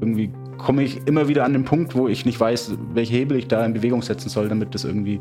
[0.00, 3.48] Irgendwie komme ich immer wieder an den Punkt, wo ich nicht weiß, welche Hebel ich
[3.48, 5.20] da in Bewegung setzen soll, damit das irgendwie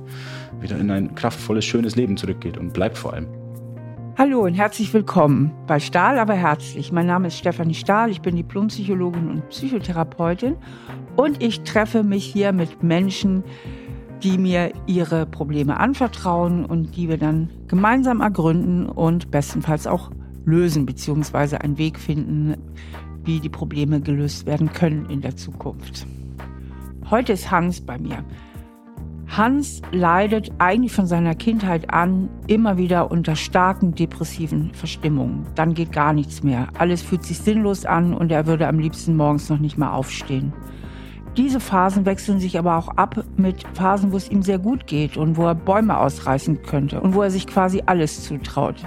[0.62, 3.27] wieder in ein kraftvolles, schönes Leben zurückgeht und bleibt vor allem.
[4.17, 6.93] Hallo und herzlich willkommen bei Stahl, aber herzlich.
[6.93, 10.55] Mein Name ist Stefanie Stahl, ich bin Diplompsychologin und Psychotherapeutin
[11.17, 13.44] und ich treffe mich hier mit Menschen,
[14.23, 20.12] die mir ihre Probleme anvertrauen und die wir dann gemeinsam ergründen und bestenfalls auch
[20.45, 22.55] lösen, beziehungsweise einen Weg finden,
[23.30, 26.07] wie die Probleme gelöst werden können in der Zukunft.
[27.11, 28.25] Heute ist Hans bei mir.
[29.27, 35.45] Hans leidet eigentlich von seiner Kindheit an immer wieder unter starken depressiven Verstimmungen.
[35.53, 36.70] Dann geht gar nichts mehr.
[36.79, 40.51] Alles fühlt sich sinnlos an und er würde am liebsten morgens noch nicht mal aufstehen.
[41.37, 45.17] Diese Phasen wechseln sich aber auch ab mit Phasen, wo es ihm sehr gut geht
[45.17, 48.84] und wo er Bäume ausreißen könnte und wo er sich quasi alles zutraut.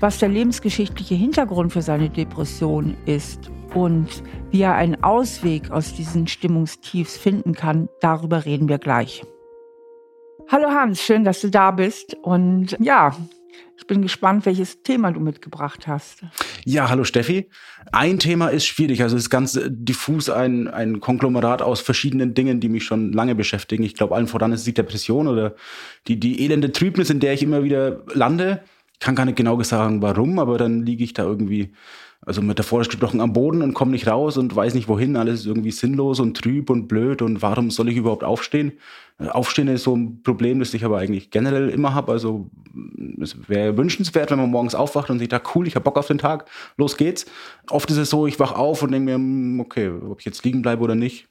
[0.00, 4.06] Was der lebensgeschichtliche Hintergrund für seine Depression ist und
[4.52, 9.24] wie er einen Ausweg aus diesen Stimmungstiefs finden kann, darüber reden wir gleich.
[10.46, 12.16] Hallo Hans, schön, dass du da bist.
[12.22, 13.16] Und ja,
[13.76, 16.22] ich bin gespannt, welches Thema du mitgebracht hast.
[16.64, 17.48] Ja, hallo Steffi.
[17.90, 19.02] Ein Thema ist schwierig.
[19.02, 23.34] Also es ist ganz diffus ein, ein Konglomerat aus verschiedenen Dingen, die mich schon lange
[23.34, 23.82] beschäftigen.
[23.82, 25.56] Ich glaube, allen voran ist die Depression oder
[26.06, 28.62] die, die elende Trübnis, in der ich immer wieder lande.
[29.00, 31.72] Ich kann gar nicht genau sagen, warum, aber dann liege ich da irgendwie
[32.26, 35.16] also metaphorisch gesprochen am Boden und komme nicht raus und weiß nicht wohin.
[35.16, 38.72] Alles ist irgendwie sinnlos und trüb und blöd und warum soll ich überhaupt aufstehen?
[39.18, 42.10] Äh, aufstehen ist so ein Problem, das ich aber eigentlich generell immer habe.
[42.10, 42.50] Also
[43.20, 46.08] es wäre wünschenswert, wenn man morgens aufwacht und sich da cool, ich habe Bock auf
[46.08, 47.26] den Tag, los geht's.
[47.70, 50.44] Oft ist es so, ich wach auf und denke mir, hm, okay, ob ich jetzt
[50.44, 51.28] liegen bleibe oder nicht,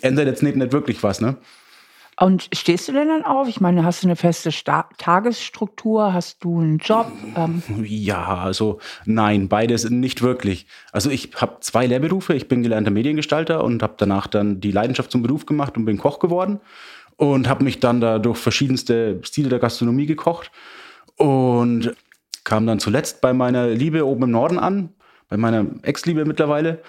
[0.00, 1.36] ändert jetzt nicht, nicht wirklich was, ne?
[2.18, 3.46] Und stehst du denn dann auf?
[3.46, 6.14] Ich meine, hast du eine feste Sta Tagesstruktur?
[6.14, 7.12] Hast du einen Job?
[7.36, 10.66] Ähm ja, also nein, beides nicht wirklich.
[10.92, 12.32] Also ich habe zwei Lehrberufe.
[12.34, 15.98] Ich bin gelernter Mediengestalter und habe danach dann die Leidenschaft zum Beruf gemacht und bin
[15.98, 16.60] Koch geworden
[17.16, 20.50] und habe mich dann da durch verschiedenste Stile der Gastronomie gekocht
[21.16, 21.94] und
[22.44, 24.90] kam dann zuletzt bei meiner Liebe oben im Norden an,
[25.28, 26.80] bei meiner Ex-Liebe mittlerweile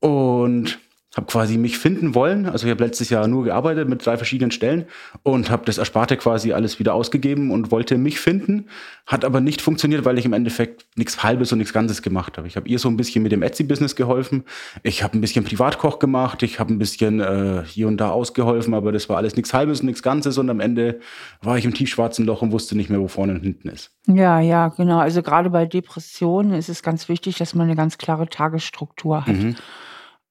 [0.00, 0.78] und
[1.16, 2.46] habe quasi mich finden wollen.
[2.46, 4.84] Also ich habe letztes Jahr nur gearbeitet mit drei verschiedenen Stellen
[5.22, 8.66] und habe das Ersparte quasi alles wieder ausgegeben und wollte mich finden.
[9.06, 12.46] Hat aber nicht funktioniert, weil ich im Endeffekt nichts Halbes und nichts Ganzes gemacht habe.
[12.48, 14.44] Ich habe ihr so ein bisschen mit dem Etsy-Business geholfen.
[14.82, 16.42] Ich habe ein bisschen Privatkoch gemacht.
[16.42, 19.80] Ich habe ein bisschen äh, hier und da ausgeholfen, aber das war alles nichts Halbes
[19.80, 20.36] und nichts Ganzes.
[20.36, 21.00] Und am Ende
[21.40, 23.90] war ich im tiefschwarzen Loch und wusste nicht mehr, wo vorne und hinten ist.
[24.06, 24.98] Ja, ja, genau.
[24.98, 29.34] Also gerade bei Depressionen ist es ganz wichtig, dass man eine ganz klare Tagesstruktur hat.
[29.34, 29.56] Mhm.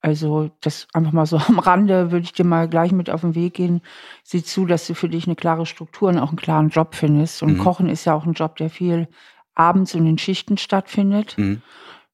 [0.00, 3.34] Also das einfach mal so am Rande würde ich dir mal gleich mit auf den
[3.34, 3.82] Weg gehen.
[4.22, 7.42] Sieh zu, dass du für dich eine klare Struktur und auch einen klaren Job findest.
[7.42, 7.58] Und mhm.
[7.58, 9.08] Kochen ist ja auch ein Job, der viel
[9.54, 11.36] abends in den Schichten stattfindet.
[11.38, 11.62] Mhm.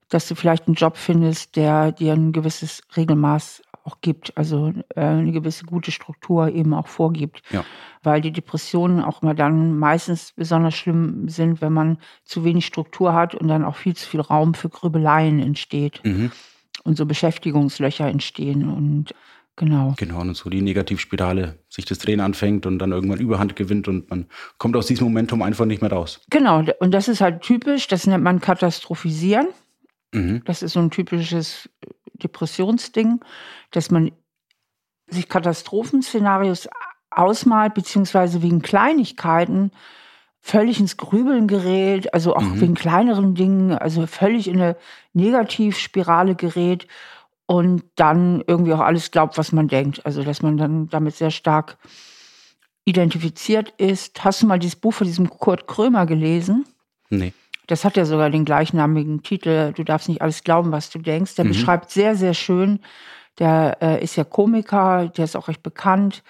[0.09, 5.01] Dass du vielleicht einen Job findest, der dir ein gewisses Regelmaß auch gibt, also äh,
[5.01, 7.43] eine gewisse gute Struktur eben auch vorgibt.
[7.51, 7.65] Ja.
[8.03, 13.15] Weil die Depressionen auch immer dann meistens besonders schlimm sind, wenn man zu wenig Struktur
[13.15, 16.01] hat und dann auch viel zu viel Raum für Grübeleien entsteht.
[16.05, 16.31] Mhm
[16.85, 19.15] und so Beschäftigungslöcher entstehen und
[19.57, 19.95] genau.
[19.99, 24.11] Genau, und so die Negativspirale sich das Drehen anfängt und dann irgendwann Überhand gewinnt und
[24.11, 24.27] man
[24.59, 26.21] kommt aus diesem Momentum einfach nicht mehr raus.
[26.31, 29.49] Genau, und das ist halt typisch, das nennt man Katastrophisieren.
[30.13, 30.43] Mhm.
[30.45, 31.69] Das ist so ein typisches
[32.15, 33.21] Depressionsding,
[33.71, 34.13] dass man
[35.09, 36.69] sich Katastrophenszenarios
[37.11, 39.71] ausmalt, beziehungsweise wegen Kleinigkeiten
[40.43, 42.61] völlig ins Grübeln gerät, also auch mhm.
[42.61, 44.77] wegen kleineren Dingen, also völlig in eine
[45.15, 46.89] Negativspirale gerät
[47.47, 50.05] und dann irgendwie auch alles glaubt, was man denkt.
[50.05, 51.79] Also dass man dann damit sehr stark
[52.85, 54.25] identifiziert ist.
[54.25, 56.67] Hast du mal dieses Buch von diesem Kurt Krömer gelesen?
[57.09, 57.33] Nee.
[57.69, 61.37] Das hat ja sogar den gleichnamigen Titel, Du darfst nicht alles glauben, was du denkst.
[61.37, 61.51] Der mhm.
[61.51, 62.81] beschreibt sehr, sehr schön.
[63.39, 66.25] Der äh, ist ja Komiker, der ist auch recht bekannt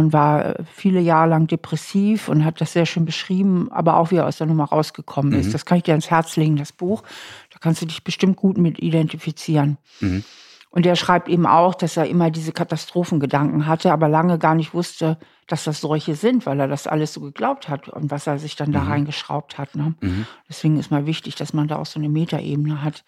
[0.00, 4.10] und war äh, viele Jahre lang depressiv und hat das sehr schön beschrieben, aber auch
[4.10, 5.38] wie er aus der Nummer rausgekommen mhm.
[5.38, 5.54] ist.
[5.54, 7.02] Das kann ich dir ans Herz legen, das Buch.
[7.50, 9.76] Da kannst du dich bestimmt gut mit identifizieren.
[10.00, 10.24] Mhm.
[10.70, 14.72] Und er schreibt eben auch, dass er immer diese Katastrophengedanken hatte, aber lange gar nicht
[14.72, 18.38] wusste, dass das solche sind, weil er das alles so geglaubt hat und was er
[18.38, 18.90] sich dann da mhm.
[18.90, 19.74] reingeschraubt hat.
[19.74, 19.94] Ne?
[20.00, 20.26] Mhm.
[20.48, 23.04] Deswegen ist mal wichtig, dass man da auch so eine Metaebene hat.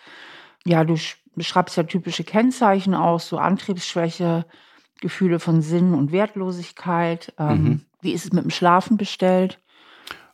[0.65, 0.97] Ja, du
[1.37, 4.45] beschreibst ja typische Kennzeichen aus, so Antriebsschwäche,
[5.03, 7.35] Gefühle von Sinn und Wertlosigkeit.
[7.39, 7.81] Ähm, mhm.
[8.01, 9.59] Wie ist es mit dem Schlafen bestellt?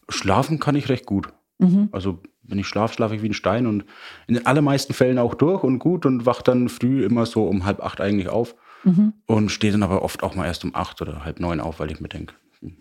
[0.08, 1.32] Schlafen kann ich recht gut.
[1.58, 1.88] Mhm.
[1.90, 3.84] Also wenn ich schlafe, schlafe ich wie ein Stein und
[4.26, 7.64] in den allermeisten Fällen auch durch und gut und wach dann früh immer so um
[7.64, 8.54] halb acht eigentlich auf
[8.84, 9.14] mhm.
[9.26, 11.90] und stehe dann aber oft auch mal erst um acht oder halb neun auf, weil
[11.90, 12.76] ich mir denke, hm,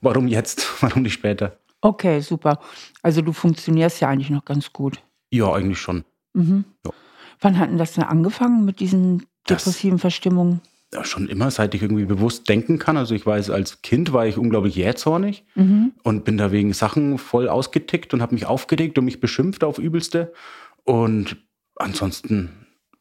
[0.00, 1.56] warum jetzt, warum nicht später?
[1.80, 2.60] Okay, super.
[3.02, 5.02] Also du funktionierst ja eigentlich noch ganz gut.
[5.30, 6.04] Ja, eigentlich schon.
[6.34, 6.64] Mhm.
[6.84, 6.92] Ja.
[7.40, 10.60] Wann hatten das denn angefangen mit diesen depressiven das, Verstimmungen?
[11.02, 12.96] Schon immer, seit ich irgendwie bewusst denken kann.
[12.96, 15.92] Also ich weiß, als Kind war ich unglaublich jähzornig mhm.
[16.02, 19.78] und bin da wegen Sachen voll ausgetickt und habe mich aufgeregt und mich beschimpft auf
[19.78, 20.32] übelste.
[20.84, 21.36] Und
[21.76, 22.50] ansonsten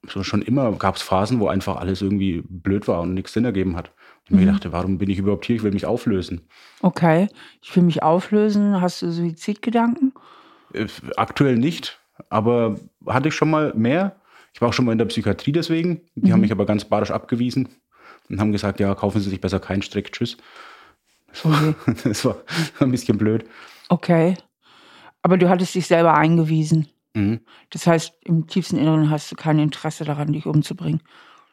[0.08, 3.46] so schon immer gab es Phasen, wo einfach alles irgendwie blöd war und nichts Sinn
[3.46, 3.92] ergeben hat.
[4.30, 4.46] Und mhm.
[4.46, 5.56] mir dachte, warum bin ich überhaupt hier?
[5.58, 6.42] Ich will mich auflösen.
[6.82, 7.28] Okay,
[7.62, 8.82] ich will mich auflösen.
[8.82, 10.14] Hast du Suizidgedanken?
[10.74, 10.88] Äh,
[11.18, 12.00] aktuell nicht,
[12.30, 14.16] aber hatte ich schon mal mehr.
[14.54, 16.02] Ich war auch schon mal in der Psychiatrie deswegen.
[16.16, 16.34] Die mhm.
[16.34, 17.70] haben mich aber ganz barisch abgewiesen
[18.30, 20.38] und haben gesagt, ja, kaufen Sie sich besser keinen Strick, tschüss.
[21.28, 21.96] Das war, okay.
[22.04, 22.38] das war
[22.80, 23.46] ein bisschen blöd.
[23.90, 24.36] Okay.
[25.22, 26.88] Aber du hattest dich selber eingewiesen.
[27.14, 27.42] Mhm.
[27.70, 31.02] Das heißt, im tiefsten Inneren hast du kein Interesse daran, dich umzubringen.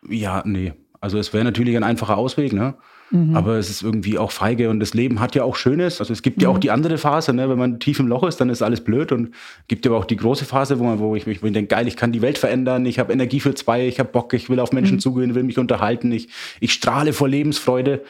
[0.08, 0.74] Ja, nee.
[1.06, 2.74] Also es wäre natürlich ein einfacher Ausweg, ne?
[3.12, 3.36] Mhm.
[3.36, 6.00] Aber es ist irgendwie auch feige und das Leben hat ja auch Schönes.
[6.00, 6.62] Also es gibt ja auch mhm.
[6.62, 7.48] die andere Phase, ne?
[7.48, 9.30] wenn man tief im Loch ist, dann ist alles blöd und
[9.68, 11.96] gibt ja aber auch die große Phase, wo, man, wo ich mich denke, geil, ich
[11.96, 14.72] kann die Welt verändern, ich habe Energie für zwei, ich habe Bock, ich will auf
[14.72, 15.00] Menschen mhm.
[15.00, 18.02] zugehen, will mich unterhalten, ich, ich strahle vor Lebensfreude.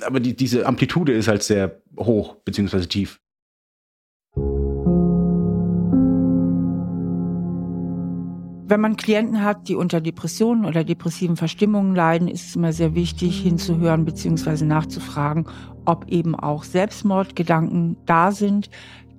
[0.00, 3.20] Aber die, diese Amplitude ist halt sehr hoch, beziehungsweise tief.
[8.68, 12.94] Wenn man Klienten hat, die unter Depressionen oder depressiven Verstimmungen leiden, ist es immer sehr
[12.94, 14.66] wichtig hinzuhören bzw.
[14.66, 15.46] nachzufragen,
[15.86, 18.68] ob eben auch Selbstmordgedanken da sind,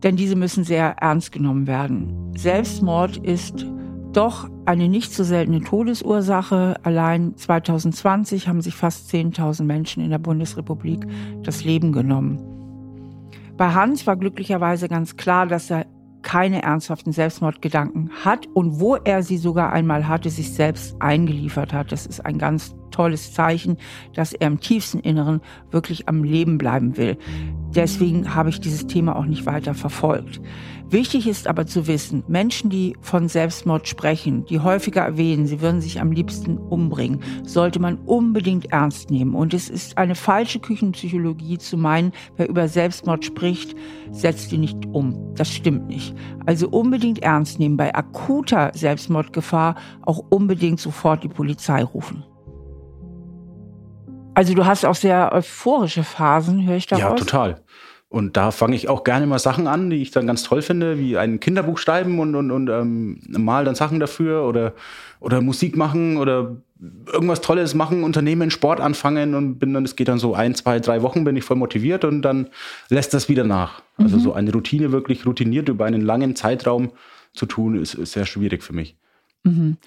[0.04, 2.32] denn diese müssen sehr ernst genommen werden.
[2.38, 3.66] Selbstmord ist
[4.14, 6.76] doch eine nicht so seltene Todesursache.
[6.84, 11.08] Allein 2020 haben sich fast 10.000 Menschen in der Bundesrepublik
[11.42, 12.40] das Leben genommen.
[13.58, 15.88] Bei Hans war glücklicherweise ganz klar, dass er
[16.22, 21.92] keine ernsthaften Selbstmordgedanken hat und wo er sie sogar einmal hatte, sich selbst eingeliefert hat.
[21.92, 23.78] Das ist ein ganz tolles Zeichen,
[24.14, 27.18] dass er im tiefsten Inneren wirklich am Leben bleiben will.
[27.74, 30.42] Deswegen habe ich dieses Thema auch nicht weiter verfolgt.
[30.92, 35.82] Wichtig ist aber zu wissen, Menschen, die von Selbstmord sprechen, die häufiger erwähnen, sie würden
[35.82, 39.36] sich am liebsten umbringen, sollte man unbedingt ernst nehmen.
[39.36, 43.76] Und es ist eine falsche Küchenpsychologie zu meinen, wer über Selbstmord spricht,
[44.10, 45.36] setzt ihn nicht um.
[45.36, 46.16] Das stimmt nicht.
[46.48, 52.24] Also unbedingt ernst nehmen, bei akuter Selbstmordgefahr auch unbedingt sofort die Polizei rufen.
[54.34, 57.04] Also du hast auch sehr euphorische Phasen, höre ich daraus?
[57.04, 57.62] Ja, total.
[58.10, 60.98] Und da fange ich auch gerne mal Sachen an, die ich dann ganz toll finde,
[60.98, 64.74] wie ein Kinderbuch schreiben und, und, und ähm, mal dann Sachen dafür oder,
[65.20, 66.58] oder Musik machen oder
[67.06, 70.80] irgendwas Tolles machen, Unternehmen, Sport anfangen und bin dann, es geht dann so ein, zwei,
[70.80, 72.48] drei Wochen, bin ich voll motiviert und dann
[72.90, 73.84] lässt das wieder nach.
[73.98, 74.22] Also mhm.
[74.22, 76.92] so eine Routine wirklich routiniert über einen langen Zeitraum
[77.34, 78.96] zu tun, ist, ist sehr schwierig für mich.
[79.44, 79.78] Mhm.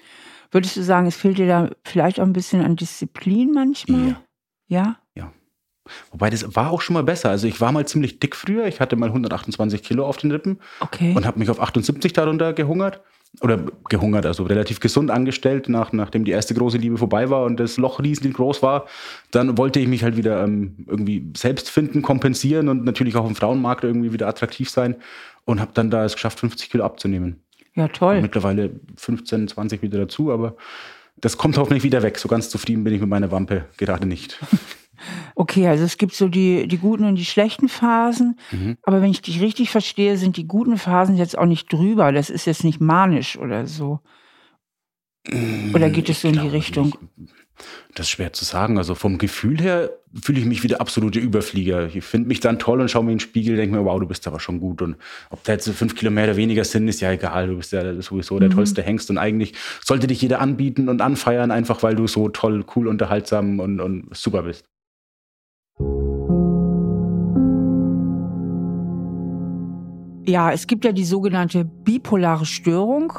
[0.49, 4.09] Würdest du sagen, es fehlt dir da vielleicht auch ein bisschen an Disziplin manchmal?
[4.09, 4.21] Ja.
[4.67, 4.97] Ja?
[6.11, 7.29] Wobei das war auch schon mal besser.
[7.29, 8.65] Also ich war mal ziemlich dick früher.
[8.67, 11.13] Ich hatte mal 128 Kilo auf den Rippen okay.
[11.15, 13.01] und habe mich auf 78 darunter gehungert.
[13.41, 13.59] Oder
[13.89, 17.77] gehungert, also relativ gesund angestellt, nach, nachdem die erste große Liebe vorbei war und das
[17.77, 18.85] Loch riesengroß war.
[19.31, 23.35] Dann wollte ich mich halt wieder ähm, irgendwie selbst finden, kompensieren und natürlich auch im
[23.35, 24.97] Frauenmarkt irgendwie wieder attraktiv sein.
[25.45, 27.41] Und habe dann da es geschafft, 50 Kilo abzunehmen.
[27.73, 28.17] Ja, toll.
[28.17, 30.55] Und mittlerweile 15, 20 wieder dazu, aber
[31.17, 32.19] das kommt hoffentlich wieder weg.
[32.19, 34.39] So ganz zufrieden bin ich mit meiner Wampe gerade nicht.
[35.35, 38.37] Okay, also es gibt so die, die guten und die schlechten Phasen.
[38.51, 38.77] Mhm.
[38.83, 42.11] Aber wenn ich dich richtig verstehe, sind die guten Phasen jetzt auch nicht drüber.
[42.11, 43.99] Das ist jetzt nicht manisch oder so.
[45.73, 46.93] Oder geht es so in die Richtung?
[47.15, 47.33] Nicht.
[47.93, 48.77] Das ist schwer zu sagen.
[48.77, 49.91] Also vom Gefühl her
[50.21, 51.87] fühle ich mich wie der absolute Überflieger.
[51.93, 54.07] Ich finde mich dann toll und schaue mir in den Spiegel denke mir, wow, du
[54.07, 54.81] bist aber schon gut.
[54.81, 54.97] Und
[55.29, 57.47] ob da jetzt so fünf Kilometer weniger sind, ist ja egal.
[57.47, 58.55] Du bist ja sowieso der mhm.
[58.55, 59.09] tollste Hengst.
[59.09, 59.53] Und eigentlich
[59.83, 64.15] sollte dich jeder anbieten und anfeiern, einfach weil du so toll, cool, unterhaltsam und, und
[64.15, 64.65] super bist.
[70.25, 73.11] Ja, es gibt ja die sogenannte bipolare Störung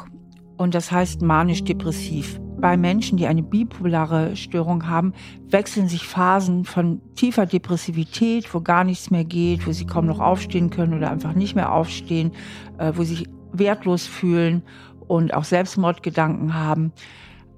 [0.57, 5.13] und das heißt manisch-depressiv bei Menschen, die eine bipolare Störung haben,
[5.47, 10.19] wechseln sich Phasen von tiefer Depressivität, wo gar nichts mehr geht, wo sie kaum noch
[10.19, 12.31] aufstehen können oder einfach nicht mehr aufstehen,
[12.79, 14.63] äh, wo sie sich wertlos fühlen
[15.07, 16.91] und auch Selbstmordgedanken haben,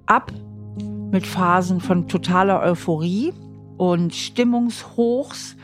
[0.08, 0.34] ab
[1.14, 3.32] mit Phasen von totaler Euphorie
[3.78, 5.56] und Stimmungshochs,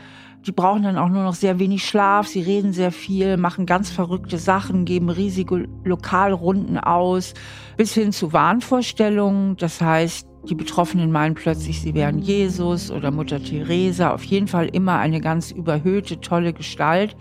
[0.46, 3.90] die brauchen dann auch nur noch sehr wenig Schlaf, sie reden sehr viel, machen ganz
[3.90, 7.32] verrückte Sachen, geben riesige Lokalrunden aus,
[7.76, 9.56] bis hin zu Wahnvorstellungen.
[9.56, 14.66] Das heißt, die Betroffenen meinen plötzlich, sie wären Jesus oder Mutter Teresa, auf jeden Fall
[14.66, 17.16] immer eine ganz überhöhte, tolle Gestalt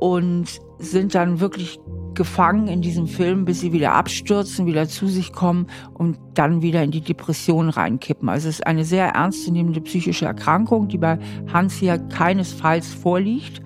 [0.00, 0.46] und
[0.78, 1.78] sind dann wirklich
[2.14, 6.82] gefangen in diesem Film, bis sie wieder abstürzen, wieder zu sich kommen und dann wieder
[6.82, 8.28] in die Depression reinkippen.
[8.28, 11.18] Also es ist eine sehr ernstzunehmende psychische Erkrankung, die bei
[11.52, 13.62] Hans hier keinesfalls vorliegt.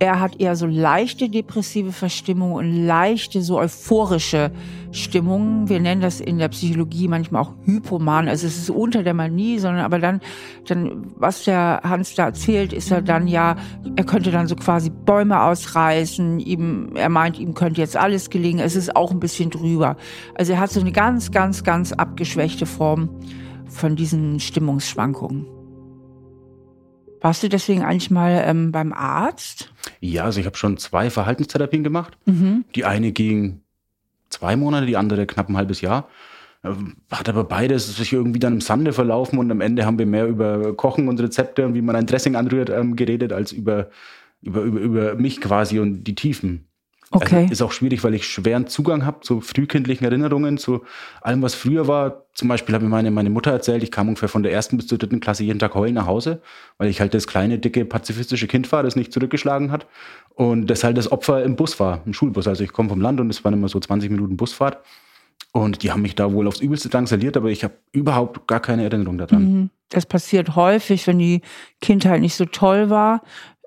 [0.00, 4.50] Er hat eher so leichte depressive Verstimmung und leichte so euphorische
[4.92, 5.68] Stimmungen.
[5.68, 8.26] Wir nennen das in der Psychologie manchmal auch Hypoman.
[8.26, 10.22] Also es ist unter der Manie, sondern aber dann,
[10.66, 13.56] dann, was der Hans da erzählt, ist er dann ja,
[13.94, 16.40] er könnte dann so quasi Bäume ausreißen.
[16.40, 18.64] Ihm, er meint, ihm könnte jetzt alles gelingen.
[18.64, 19.98] Es ist auch ein bisschen drüber.
[20.34, 23.10] Also er hat so eine ganz, ganz, ganz abgeschwächte Form
[23.66, 25.46] von diesen Stimmungsschwankungen.
[27.20, 29.70] Warst du deswegen eigentlich mal ähm, beim Arzt?
[30.00, 32.16] Ja, also ich habe schon zwei Verhaltenstherapien gemacht.
[32.24, 32.64] Mhm.
[32.74, 33.60] Die eine ging
[34.30, 36.08] zwei Monate, die andere knapp ein halbes Jahr.
[36.64, 40.06] Ähm, hat aber beides sich irgendwie dann im Sande verlaufen und am Ende haben wir
[40.06, 43.90] mehr über Kochen und Rezepte und wie man ein Dressing anrührt ähm, geredet, als über,
[44.42, 46.66] über, über, über mich quasi und die Tiefen.
[47.12, 47.42] Okay.
[47.42, 50.84] Also ist auch schwierig, weil ich schweren Zugang habe zu frühkindlichen Erinnerungen, zu
[51.20, 52.24] allem, was früher war.
[52.34, 54.86] Zum Beispiel hat mir meine, meine Mutter erzählt, ich kam ungefähr von der ersten bis
[54.86, 56.40] zur dritten Klasse jeden Tag heulen nach Hause,
[56.78, 59.88] weil ich halt das kleine, dicke, pazifistische Kind war, das nicht zurückgeschlagen hat.
[60.34, 62.46] Und das halt das Opfer im Bus war, im Schulbus.
[62.46, 64.78] Also ich komme vom Land und es waren immer so 20 Minuten Busfahrt.
[65.52, 68.84] Und die haben mich da wohl aufs Übelste drangsaliert, aber ich habe überhaupt gar keine
[68.84, 69.42] Erinnerung daran.
[69.42, 69.70] Mhm.
[69.88, 71.40] Das passiert häufig, wenn die
[71.80, 73.22] Kindheit nicht so toll war,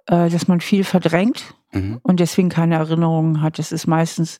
[0.05, 1.99] äh, dass man viel verdrängt mhm.
[2.01, 3.59] und deswegen keine Erinnerungen hat.
[3.59, 4.39] Das ist meistens,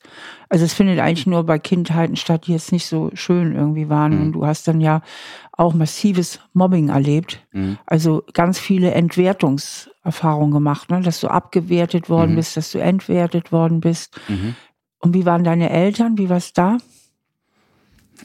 [0.49, 4.15] also es findet eigentlich nur bei Kindheiten statt, die jetzt nicht so schön irgendwie waren.
[4.15, 4.21] Mhm.
[4.21, 5.01] Und du hast dann ja
[5.51, 7.45] auch massives Mobbing erlebt.
[7.51, 7.77] Mhm.
[7.85, 11.01] Also ganz viele Entwertungserfahrungen gemacht, ne?
[11.01, 12.37] dass du abgewertet worden mhm.
[12.37, 14.19] bist, dass du entwertet worden bist.
[14.27, 14.55] Mhm.
[14.99, 16.17] Und wie waren deine Eltern?
[16.17, 16.77] Wie war es da?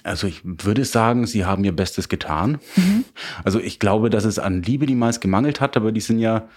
[0.04, 2.58] Also ich würde sagen, sie haben ihr Bestes getan.
[2.76, 3.04] Mhm.
[3.44, 6.48] Also ich glaube, dass es an Liebe niemals gemangelt hat, aber die sind ja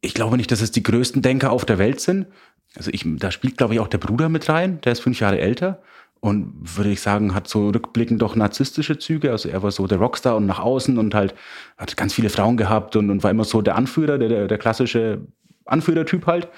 [0.00, 2.26] ich glaube nicht, dass es die größten Denker auf der Welt sind.
[2.76, 5.40] Also ich, da spielt, glaube ich, auch der Bruder mit rein, der ist fünf Jahre
[5.40, 5.82] älter
[6.20, 9.30] und würde ich sagen, hat so rückblickend doch narzisstische Züge.
[9.30, 11.34] Also er war so der Rockstar und nach außen und halt
[11.78, 14.58] hat ganz viele Frauen gehabt und, und war immer so der Anführer, der, der, der
[14.58, 15.22] klassische
[15.64, 16.48] Anführertyp halt.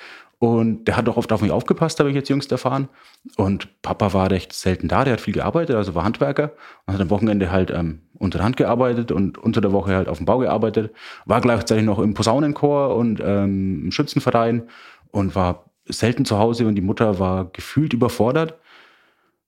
[0.41, 2.89] Und der hat auch oft auf mich aufgepasst, habe ich jetzt jüngst erfahren.
[3.37, 6.51] Und Papa war recht selten da, der hat viel gearbeitet, also war Handwerker
[6.87, 10.09] und hat am Wochenende halt ähm, unter der Hand gearbeitet und unter der Woche halt
[10.09, 10.93] auf dem Bau gearbeitet.
[11.25, 14.63] War gleichzeitig noch im Posaunenchor und ähm, im Schützenverein
[15.11, 18.55] und war selten zu Hause und die Mutter war gefühlt überfordert.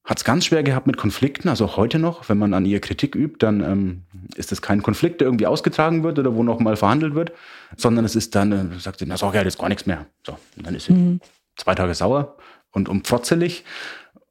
[0.02, 2.80] Hat es ganz schwer gehabt mit Konflikten, also auch heute noch, wenn man an ihr
[2.80, 4.02] Kritik übt, dann ähm,
[4.34, 7.32] ist es kein Konflikt, der irgendwie ausgetragen wird oder wo nochmal verhandelt wird,
[7.76, 10.06] sondern es ist dann, äh, sagt sie, na sag ja jetzt gar nichts mehr.
[10.26, 11.20] So, und dann ist sie mhm.
[11.56, 12.36] zwei Tage sauer
[12.72, 13.64] und umfrotzelig.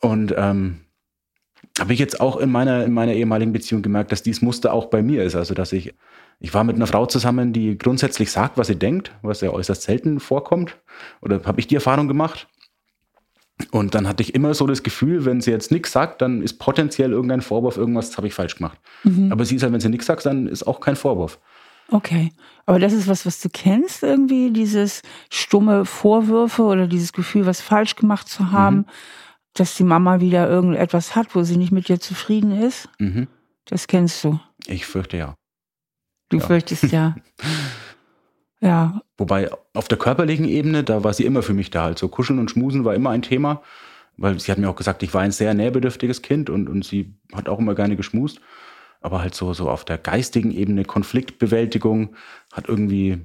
[0.01, 0.81] Und ähm,
[1.79, 4.85] habe ich jetzt auch in meiner, in meiner ehemaligen Beziehung gemerkt, dass dies Muster auch
[4.85, 5.35] bei mir ist.
[5.35, 5.93] Also, dass ich,
[6.39, 9.81] ich war mit einer Frau zusammen, die grundsätzlich sagt, was sie denkt, was ja äußerst
[9.81, 10.77] selten vorkommt.
[11.21, 12.47] Oder habe ich die Erfahrung gemacht.
[13.71, 16.59] Und dann hatte ich immer so das Gefühl, wenn sie jetzt nichts sagt, dann ist
[16.59, 18.77] potenziell irgendein Vorwurf, irgendwas habe ich falsch gemacht.
[19.03, 19.31] Mhm.
[19.31, 21.39] Aber sie ist halt, wenn sie nichts sagt, dann ist auch kein Vorwurf.
[21.89, 22.31] Okay.
[22.65, 27.61] Aber das ist was, was du kennst irgendwie, dieses stumme Vorwürfe oder dieses Gefühl, was
[27.61, 28.85] falsch gemacht zu haben, mhm.
[29.53, 32.89] Dass die Mama wieder irgendetwas hat, wo sie nicht mit dir zufrieden ist.
[32.99, 33.27] Mhm.
[33.65, 34.39] Das kennst du.
[34.65, 35.35] Ich fürchte ja.
[36.29, 36.45] Du ja.
[36.45, 37.15] fürchtest ja.
[38.63, 39.01] Ja.
[39.17, 41.83] Wobei auf der körperlichen Ebene, da war sie immer für mich da.
[41.83, 43.61] Also Kuscheln und Schmusen war immer ein Thema,
[44.15, 47.13] weil sie hat mir auch gesagt, ich war ein sehr nährbedürftiges Kind und, und sie
[47.33, 48.39] hat auch immer gerne geschmust.
[49.01, 52.15] Aber halt so, so auf der geistigen Ebene, Konfliktbewältigung
[52.53, 53.19] hat irgendwie,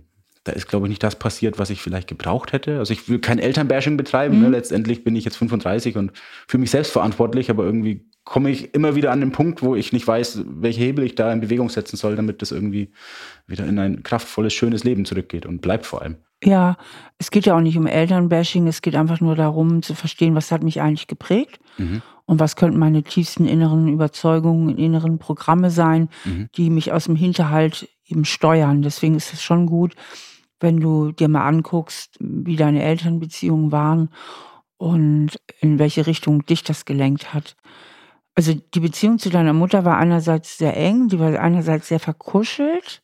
[0.48, 2.78] da ist, glaube ich, nicht das passiert, was ich vielleicht gebraucht hätte.
[2.78, 4.38] Also ich will kein Elternbashing betreiben.
[4.38, 4.46] Ne?
[4.46, 4.50] Mhm.
[4.50, 4.56] Ne?
[4.56, 6.12] Letztendlich bin ich jetzt 35 und
[6.46, 9.92] für mich selbst verantwortlich, aber irgendwie komme ich immer wieder an den Punkt, wo ich
[9.92, 12.92] nicht weiß, welche Hebel ich da in Bewegung setzen soll, damit das irgendwie
[13.46, 16.16] wieder in ein kraftvolles, schönes Leben zurückgeht und bleibt vor allem.
[16.44, 16.76] Ja,
[17.18, 20.52] es geht ja auch nicht um Elternbashing, es geht einfach nur darum zu verstehen, was
[20.52, 22.02] hat mich eigentlich geprägt mhm.
[22.26, 26.48] und was könnten meine tiefsten inneren Überzeugungen, inneren Programme sein, mhm.
[26.54, 28.82] die mich aus dem Hinterhalt eben steuern.
[28.82, 29.94] Deswegen ist es schon gut,
[30.60, 34.10] wenn du dir mal anguckst, wie deine Elternbeziehungen waren
[34.76, 37.56] und in welche Richtung dich das gelenkt hat.
[38.34, 43.02] Also die Beziehung zu deiner Mutter war einerseits sehr eng, die war einerseits sehr verkuschelt,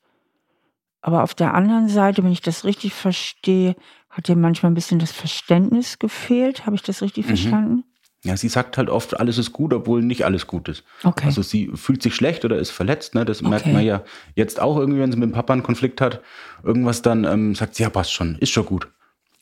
[1.05, 3.77] aber auf der anderen Seite, wenn ich das richtig verstehe,
[4.09, 6.65] hat dir manchmal ein bisschen das Verständnis gefehlt.
[6.65, 7.29] Habe ich das richtig mhm.
[7.29, 7.85] verstanden?
[8.25, 10.83] Ja, sie sagt halt oft, alles ist gut, obwohl nicht alles gut ist.
[11.03, 11.27] Okay.
[11.27, 13.15] Also sie fühlt sich schlecht oder ist verletzt.
[13.15, 13.27] Ne?
[13.27, 13.51] Das okay.
[13.51, 14.03] merkt man ja
[14.35, 16.23] jetzt auch irgendwie, wenn sie mit dem Papa einen Konflikt hat.
[16.63, 18.89] Irgendwas dann ähm, sagt sie, ja, passt schon, ist schon gut.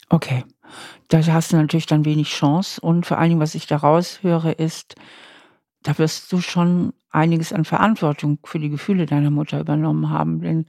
[0.08, 0.44] Okay.
[1.08, 2.80] Da hast du natürlich dann wenig Chance.
[2.80, 4.96] Und vor allen Dingen, was ich da raushöre, ist,
[5.84, 10.40] da wirst du schon einiges an Verantwortung für die Gefühle deiner Mutter übernommen haben.
[10.40, 10.66] Denn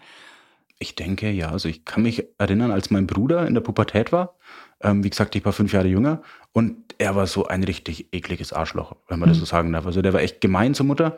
[0.77, 1.49] ich denke, ja.
[1.49, 4.35] Also ich kann mich erinnern, als mein Bruder in der Pubertät war.
[4.83, 6.21] Ähm, wie gesagt, ich war fünf Jahre jünger
[6.51, 9.33] und er war so ein richtig ekliges Arschloch, wenn man mhm.
[9.33, 9.85] das so sagen darf.
[9.85, 11.17] Also der war echt gemein zur Mutter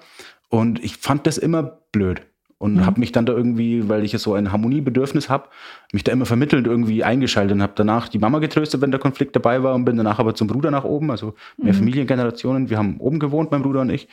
[0.49, 2.21] und ich fand das immer blöd.
[2.57, 2.85] und mhm.
[2.85, 5.49] habe mich dann da irgendwie, weil ich ja so ein Harmoniebedürfnis habe,
[5.91, 9.35] mich da immer vermittelnd irgendwie eingeschaltet und habe danach die Mama getröstet, wenn der Konflikt
[9.35, 11.77] dabei war und bin danach aber zum Bruder nach oben, also mehr mhm.
[11.77, 12.69] Familiengenerationen.
[12.69, 14.07] Wir haben oben gewohnt, mein Bruder und ich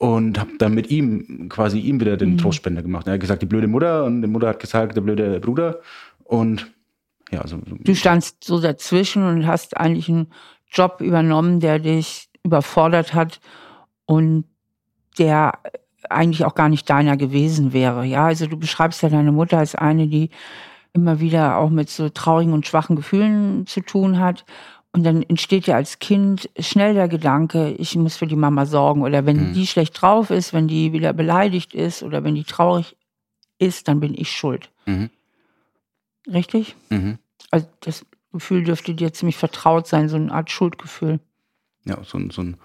[0.00, 2.38] und habe dann mit ihm quasi ihm wieder den mhm.
[2.38, 3.06] Trostspender gemacht.
[3.06, 5.80] Er hat gesagt, die blöde Mutter und die Mutter hat gesagt, der blöde Bruder
[6.24, 6.70] und
[7.30, 7.58] ja, also.
[7.66, 10.32] Du standst so dazwischen und hast eigentlich einen
[10.70, 13.40] Job übernommen, der dich überfordert hat
[14.06, 14.44] und
[15.18, 15.58] der
[16.08, 18.04] eigentlich auch gar nicht deiner gewesen wäre.
[18.04, 20.30] Ja, also du beschreibst ja deine Mutter als eine, die
[20.92, 24.44] immer wieder auch mit so traurigen und schwachen Gefühlen zu tun hat.
[24.92, 29.02] Und dann entsteht ja als Kind schnell der Gedanke, ich muss für die Mama sorgen.
[29.02, 29.52] Oder wenn mhm.
[29.52, 32.96] die schlecht drauf ist, wenn die wieder beleidigt ist oder wenn die traurig
[33.58, 34.70] ist, dann bin ich schuld.
[34.86, 35.10] Mhm.
[36.26, 36.76] Richtig?
[36.90, 37.18] Mhm.
[37.50, 41.20] Also das Gefühl dürfte dir ziemlich vertraut sein, so eine Art Schuldgefühl.
[41.84, 42.56] Ja, so, so ein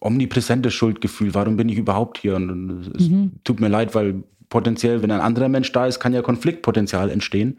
[0.00, 1.34] omnipräsentes Schuldgefühl.
[1.34, 2.36] Warum bin ich überhaupt hier?
[2.36, 3.32] Und es mhm.
[3.44, 7.58] tut mir leid, weil potenziell, wenn ein anderer Mensch da ist, kann ja Konfliktpotenzial entstehen.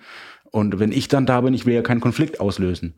[0.51, 2.95] Und wenn ich dann da bin, ich will ja keinen Konflikt auslösen.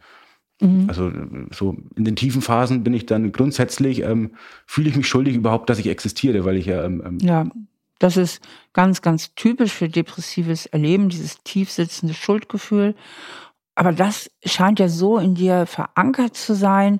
[0.62, 0.86] Mhm.
[0.88, 1.12] Also
[1.52, 4.32] so in den tiefen Phasen bin ich dann grundsätzlich, ähm,
[4.66, 6.84] fühle ich mich schuldig überhaupt, dass ich existiere, weil ich ja...
[6.84, 7.46] Ähm, ähm ja,
[8.00, 8.42] das ist
[8.74, 12.96] ganz, ganz typisch für depressives Erleben, dieses tiefsitzende Schuldgefühl.
[13.76, 17.00] Aber das scheint ja so in dir verankert zu sein,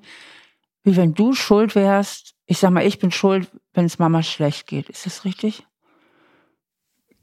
[0.84, 2.36] wie wenn du schuld wärst.
[2.46, 4.90] Ich sag mal, ich bin schuld, wenn es Mama schlecht geht.
[4.90, 5.66] Ist das richtig?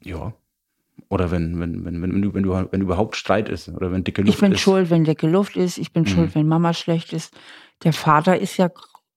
[0.01, 0.33] Ja.
[1.09, 4.21] Oder wenn, wenn, wenn, wenn, du, wenn, du, wenn überhaupt Streit ist oder wenn dicke
[4.21, 4.35] Luft ist.
[4.35, 4.61] Ich bin ist.
[4.61, 5.77] schuld, wenn dicke Luft ist.
[5.77, 6.07] Ich bin mhm.
[6.07, 7.33] schuld, wenn Mama schlecht ist.
[7.83, 8.69] Der Vater ist ja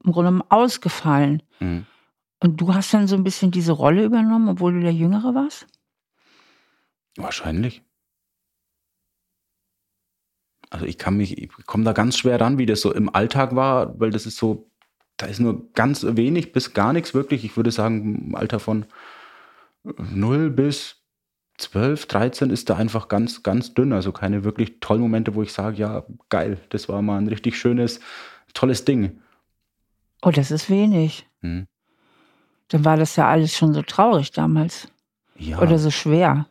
[0.04, 1.42] im Grunde ausgefallen.
[1.60, 1.86] Mhm.
[2.46, 5.66] Und du hast dann so ein bisschen diese Rolle übernommen, obwohl du der Jüngere warst?
[7.16, 7.82] Wahrscheinlich.
[10.70, 13.56] Also ich kann mich, ich komme da ganz schwer ran, wie das so im Alltag
[13.56, 14.70] war, weil das ist so,
[15.16, 17.44] da ist nur ganz wenig bis gar nichts wirklich.
[17.44, 18.86] Ich würde sagen, im Alter von
[19.82, 21.02] 0 bis
[21.58, 23.92] 12, 13 ist da einfach ganz, ganz dünn.
[23.92, 27.58] Also keine wirklich tollen Momente, wo ich sage, ja, geil, das war mal ein richtig
[27.58, 27.98] schönes,
[28.54, 29.20] tolles Ding.
[30.22, 31.26] Oh, das ist wenig.
[31.42, 31.66] Hm.
[32.68, 34.88] Dann war das ja alles schon so traurig damals.
[35.36, 35.60] Ja.
[35.60, 36.46] Oder so schwer.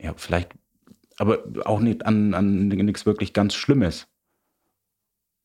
[0.00, 0.50] Ja, vielleicht
[1.18, 4.08] aber auch nicht an, an nichts wirklich ganz Schlimmes.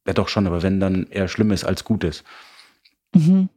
[0.08, 2.23] Ja, doch schon, aber wenn dann eher Schlimmes als Gutes.
[3.13, 3.49] Mhm.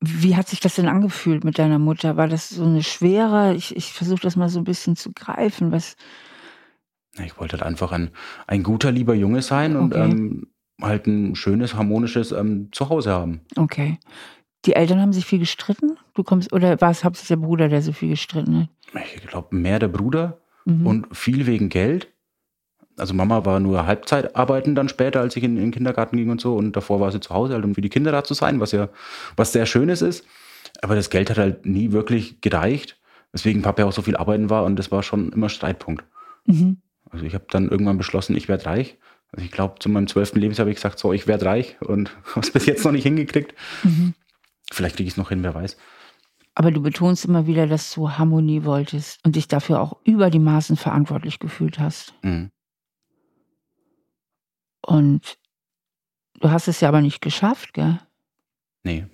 [0.00, 2.16] Wie hat sich das denn angefühlt mit deiner Mutter?
[2.16, 3.54] War das so eine schwere?
[3.54, 5.72] Ich, ich versuche das mal so ein bisschen zu greifen.
[5.72, 5.96] Was
[7.18, 8.10] ich wollte halt einfach ein,
[8.46, 10.10] ein guter, lieber Junge sein und okay.
[10.10, 10.46] ähm,
[10.82, 13.40] halt ein schönes, harmonisches ähm, Zuhause haben.
[13.56, 13.98] Okay.
[14.64, 15.98] Die Eltern haben sich viel gestritten?
[16.14, 18.68] Du kommst, oder war es hauptsächlich der Bruder, der so viel gestritten hat?
[19.14, 20.86] Ich glaube, mehr der Bruder mhm.
[20.86, 22.08] und viel wegen Geld.
[22.96, 26.30] Also Mama war nur Halbzeit arbeiten dann später, als ich in, in den Kindergarten ging
[26.30, 26.54] und so.
[26.54, 28.72] Und davor war sie zu Hause, halt, um für die Kinder da zu sein, was
[28.72, 28.88] ja
[29.36, 30.26] was sehr Schönes ist.
[30.82, 33.00] Aber das Geld hat halt nie wirklich gereicht,
[33.32, 36.04] weswegen Papa auch so viel arbeiten war und das war schon immer Streitpunkt.
[36.46, 36.78] Mhm.
[37.10, 38.98] Also ich habe dann irgendwann beschlossen, ich werde reich.
[39.32, 42.10] Also ich glaube, zu meinem zwölften Lebensjahr habe ich gesagt, so, ich werde reich und
[42.34, 43.54] habe es bis jetzt noch nicht hingekriegt.
[43.82, 44.14] Mhm.
[44.70, 45.76] Vielleicht kriege ich es noch hin, wer weiß.
[46.54, 50.38] Aber du betonst immer wieder, dass du Harmonie wolltest und dich dafür auch über die
[50.38, 52.12] Maßen verantwortlich gefühlt hast.
[52.22, 52.50] Mhm.
[54.82, 55.38] Und
[56.40, 58.00] du hast es ja aber nicht geschafft, gell?
[58.82, 59.06] Nee.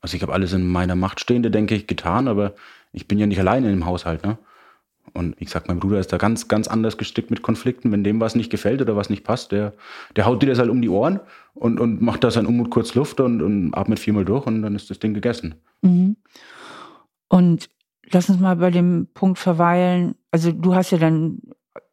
[0.00, 2.54] Also ich habe alles in meiner Macht Stehende, denke ich, getan, aber
[2.92, 4.38] ich bin ja nicht alleine im Haushalt, ne?
[5.16, 7.90] Und wie gesagt, mein Bruder ist da ganz, ganz anders gestrickt mit Konflikten.
[7.90, 9.72] Wenn dem was nicht gefällt oder was nicht passt, der,
[10.14, 11.20] der haut dir das halt um die Ohren
[11.54, 14.76] und, und macht da sein Unmut kurz Luft und, und atmet viermal durch und dann
[14.76, 15.54] ist das Ding gegessen.
[15.80, 16.16] Mhm.
[17.28, 17.70] Und
[18.10, 20.16] lass uns mal bei dem Punkt verweilen.
[20.30, 21.38] Also du hast ja dann,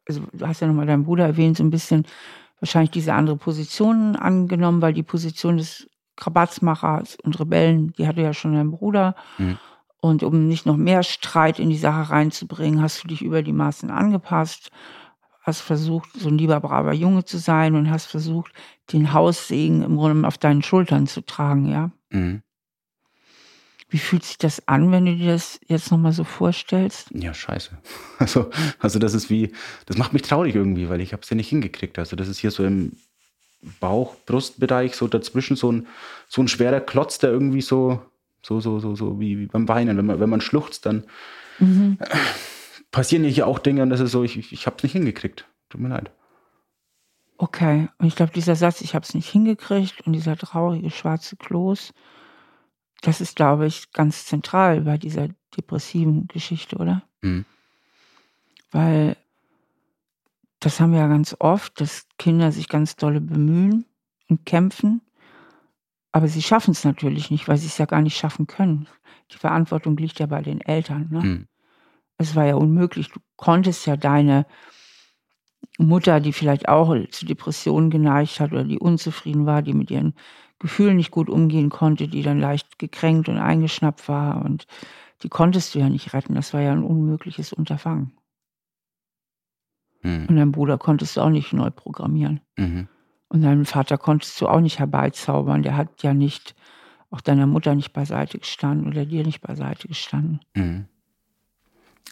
[0.06, 2.04] also du hast ja nochmal deinen Bruder erwähnt, so ein bisschen
[2.60, 8.34] wahrscheinlich diese andere Position angenommen, weil die Position des Krabatzmachers und Rebellen, die hatte ja
[8.34, 9.16] schon dein Bruder.
[9.38, 9.58] Mhm.
[10.04, 13.54] Und um nicht noch mehr Streit in die Sache reinzubringen, hast du dich über die
[13.54, 14.70] Maßen angepasst,
[15.40, 18.52] hast versucht, so ein lieber, braver Junge zu sein und hast versucht,
[18.92, 21.90] den Haussegen im Grunde auf deinen Schultern zu tragen, ja?
[22.10, 22.42] Mhm.
[23.88, 27.08] Wie fühlt sich das an, wenn du dir das jetzt nochmal so vorstellst?
[27.14, 27.70] Ja, scheiße.
[28.18, 29.52] Also, also das ist wie,
[29.86, 31.98] das macht mich traurig irgendwie, weil ich habe es ja nicht hingekriegt.
[31.98, 32.92] Also das ist hier so im
[33.80, 35.86] Bauch, Brustbereich, so dazwischen so ein,
[36.28, 38.02] so ein schwerer Klotz, der irgendwie so
[38.44, 39.96] so, so, so, so wie, wie beim Weinen.
[39.96, 41.04] Wenn man, wenn man schluchzt, dann
[41.58, 41.98] mhm.
[42.90, 45.48] passieren hier auch Dinge und das ist so, ich, ich habe es nicht hingekriegt.
[45.70, 46.10] Tut mir leid.
[47.38, 51.36] Okay, und ich glaube, dieser Satz, ich habe es nicht hingekriegt und dieser traurige schwarze
[51.36, 51.92] Kloß,
[53.00, 57.02] das ist, glaube ich, ganz zentral bei dieser depressiven Geschichte, oder?
[57.22, 57.44] Mhm.
[58.70, 59.16] Weil
[60.60, 63.84] das haben wir ja ganz oft, dass Kinder sich ganz dolle bemühen
[64.28, 65.00] und kämpfen
[66.14, 68.86] aber sie schaffen es natürlich nicht, weil sie es ja gar nicht schaffen können.
[69.32, 71.08] Die Verantwortung liegt ja bei den Eltern.
[71.10, 71.20] Ne?
[71.20, 71.48] Mhm.
[72.18, 73.08] Es war ja unmöglich.
[73.08, 74.46] Du konntest ja deine
[75.76, 80.14] Mutter, die vielleicht auch zu Depressionen geneigt hat oder die unzufrieden war, die mit ihren
[80.60, 84.68] Gefühlen nicht gut umgehen konnte, die dann leicht gekränkt und eingeschnappt war und
[85.24, 86.36] die konntest du ja nicht retten.
[86.36, 88.12] Das war ja ein unmögliches Unterfangen.
[90.04, 90.26] Mhm.
[90.28, 92.40] Und deinen Bruder konntest du auch nicht neu programmieren.
[92.56, 92.86] Mhm.
[93.34, 95.64] Und deinen Vater konntest du auch nicht herbeizaubern.
[95.64, 96.54] Der hat ja nicht,
[97.10, 100.38] auch deiner Mutter nicht beiseite gestanden oder dir nicht beiseite gestanden.
[100.54, 100.84] Mhm.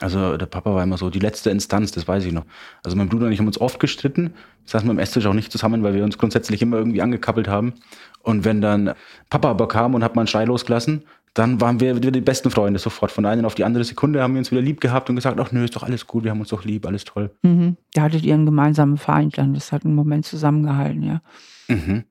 [0.00, 2.44] Also der Papa war immer so die letzte Instanz, das weiß ich noch.
[2.82, 4.34] Also mein Bruder und ich haben uns oft gestritten.
[4.64, 7.74] Wir saßen beim Esstisch auch nicht zusammen, weil wir uns grundsätzlich immer irgendwie angekappelt haben.
[8.22, 8.94] Und wenn dann
[9.30, 12.50] Papa aber kam und hat mal einen Schrei losgelassen, dann waren wir wieder die besten
[12.50, 13.10] Freunde sofort.
[13.10, 15.50] Von einer auf die andere Sekunde haben wir uns wieder lieb gehabt und gesagt, ach
[15.52, 17.34] nö, ist doch alles gut, wir haben uns doch lieb, alles toll.
[17.42, 17.76] Mhm.
[17.94, 21.22] Da hattet ihr einen gemeinsamen Feind dann, das hat einen Moment zusammengehalten, ja.
[21.68, 22.04] Mhm.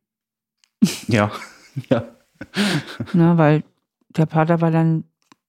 [1.07, 1.31] Ja,
[1.89, 2.05] ja.
[3.13, 3.63] Na, weil
[4.09, 5.03] der Pater war dann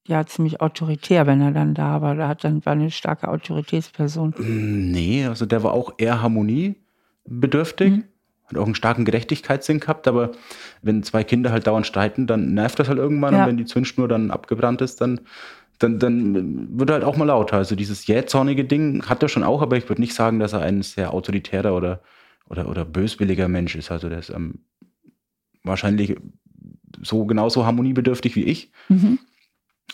[0.07, 2.15] ja ziemlich autoritär, wenn er dann da war.
[2.15, 4.35] Da hat dann war eine starke Autoritätsperson.
[4.39, 7.91] Nee, also der war auch eher harmoniebedürftig.
[7.91, 8.05] Mhm
[8.47, 10.33] hat auch einen starken Gerechtigkeitssinn gehabt, aber
[10.83, 13.43] wenn zwei Kinder halt dauernd streiten, dann nervt das halt irgendwann ja.
[13.43, 15.21] und wenn die Zündschnur dann abgebrannt ist, dann,
[15.79, 17.57] dann, dann wird er halt auch mal lauter.
[17.57, 20.61] Also dieses jähzornige Ding hat er schon auch, aber ich würde nicht sagen, dass er
[20.61, 22.01] ein sehr autoritärer oder,
[22.49, 23.91] oder, oder böswilliger Mensch ist.
[23.91, 24.61] Also der ist ähm,
[25.65, 26.17] wahrscheinlich
[27.03, 29.19] so genauso harmoniebedürftig wie ich mhm.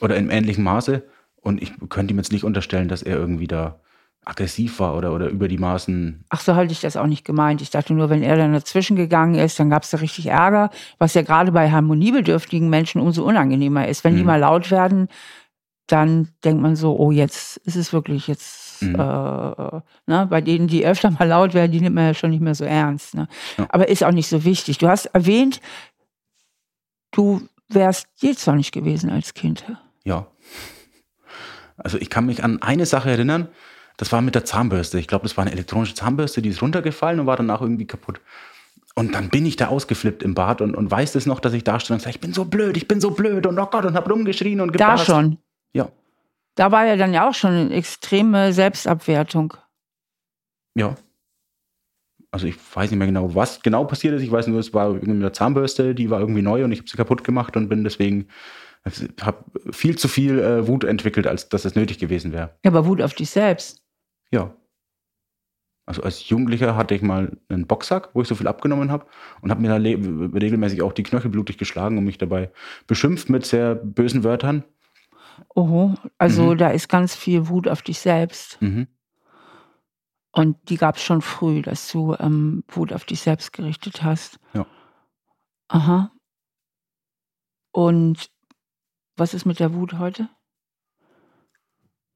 [0.01, 1.05] oder in ähnlichem Maße.
[1.41, 3.81] Und ich könnte ihm jetzt nicht unterstellen, dass er irgendwie da
[4.25, 6.25] aggressiv war oder, oder über die Maßen.
[6.29, 7.63] Ach, so halte ich das auch nicht gemeint.
[7.63, 10.71] Ich dachte nur, wenn er dann dazwischen gegangen ist, dann gab es da richtig Ärger,
[10.99, 14.05] was ja gerade bei harmoniebedürftigen Menschen umso unangenehmer ist.
[14.05, 14.19] Wenn mhm.
[14.19, 15.09] die mal laut werden,
[15.87, 18.95] dann denkt man so, oh, jetzt ist es wirklich jetzt, mhm.
[18.95, 20.27] äh, ne?
[20.29, 22.65] bei denen, die öfter mal laut werden, die nimmt man ja schon nicht mehr so
[22.65, 23.15] ernst.
[23.15, 23.29] Ne?
[23.57, 23.67] Ja.
[23.71, 24.77] Aber ist auch nicht so wichtig.
[24.77, 25.61] Du hast erwähnt,
[27.13, 29.65] du wärst jetzt noch nicht gewesen als Kind.
[30.05, 30.27] Ja.
[31.79, 33.49] Also ich kann mich an eine Sache erinnern,
[33.99, 34.99] das war mit der Zahnbürste.
[34.99, 38.21] Ich glaube, das war eine elektronische Zahnbürste, die ist runtergefallen und war danach irgendwie kaputt.
[38.95, 41.65] Und dann bin ich da ausgeflippt im Bad und, und weiß es noch, dass ich
[41.65, 43.85] da stand und sage, ich bin so blöd, ich bin so blöd und oh Gott
[43.85, 45.09] und habe rumgeschrien und gebarzt.
[45.09, 45.39] Da schon?
[45.73, 45.89] Ja.
[46.55, 49.55] Da war ja dann ja auch schon eine extreme Selbstabwertung.
[50.75, 50.95] Ja.
[52.31, 54.23] Also ich weiß nicht mehr genau, was genau passiert ist.
[54.23, 56.89] Ich weiß nur, es war irgendwie eine Zahnbürste, die war irgendwie neu und ich habe
[56.89, 58.29] sie kaputt gemacht und bin deswegen
[59.21, 62.57] habe viel zu viel äh, Wut entwickelt, als dass es nötig gewesen wäre.
[62.65, 63.83] Ja, aber Wut auf dich selbst.
[64.31, 64.55] Ja.
[65.87, 69.07] Also als Jugendlicher hatte ich mal einen Boxsack, wo ich so viel abgenommen habe
[69.41, 72.53] und habe mir da regelmäßig auch die Knöchel blutig geschlagen und mich dabei
[72.87, 74.65] beschimpft mit sehr bösen Wörtern.
[75.55, 76.59] Oho, also mhm.
[76.59, 78.61] da ist ganz viel Wut auf dich selbst.
[78.61, 78.87] Mhm.
[80.31, 84.39] Und die gab es schon früh, dass du ähm, Wut auf dich selbst gerichtet hast.
[84.53, 84.67] Ja.
[85.69, 86.13] Aha.
[87.73, 88.31] Und
[89.17, 90.29] was ist mit der Wut heute?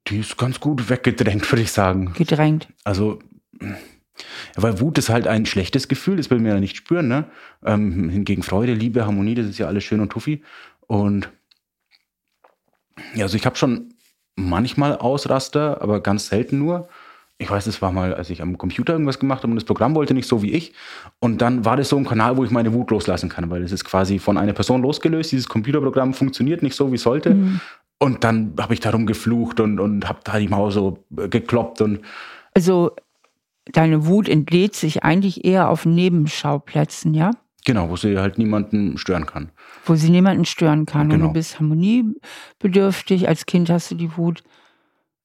[0.09, 2.13] Die ist ganz gut weggedrängt, würde ich sagen.
[2.15, 2.69] Gedrängt.
[2.85, 3.21] Also,
[4.57, 7.25] weil Wut ist halt ein schlechtes Gefühl, das will man ja nicht spüren, ne?
[7.65, 10.43] Ähm, hingegen Freude, Liebe, Harmonie, das ist ja alles schön und tuffi.
[10.87, 11.31] Und
[13.15, 13.95] ja, also ich habe schon
[14.37, 16.89] manchmal Ausraster, aber ganz selten nur.
[17.39, 19.95] Ich weiß, es war mal, als ich am Computer irgendwas gemacht habe und das Programm
[19.95, 20.75] wollte nicht so wie ich.
[21.19, 23.73] Und dann war das so ein Kanal, wo ich meine Wut loslassen kann, weil es
[23.73, 25.33] ist quasi von einer Person losgelöst.
[25.33, 27.35] Dieses Computerprogramm funktioniert nicht so, wie es sollte.
[27.35, 27.61] Mhm.
[28.03, 31.81] Und dann habe ich darum geflucht und, und habe da die Maus so gekloppt.
[31.83, 32.01] Und
[32.53, 32.97] also
[33.67, 37.31] deine Wut entlädt sich eigentlich eher auf Nebenschauplätzen, ja?
[37.65, 39.53] Genau, wo sie halt niemanden stören kann.
[39.85, 41.11] Wo sie niemanden stören kann.
[41.11, 41.27] Genau.
[41.27, 43.29] Und du bist harmoniebedürftig.
[43.29, 44.43] Als Kind hast du die Wut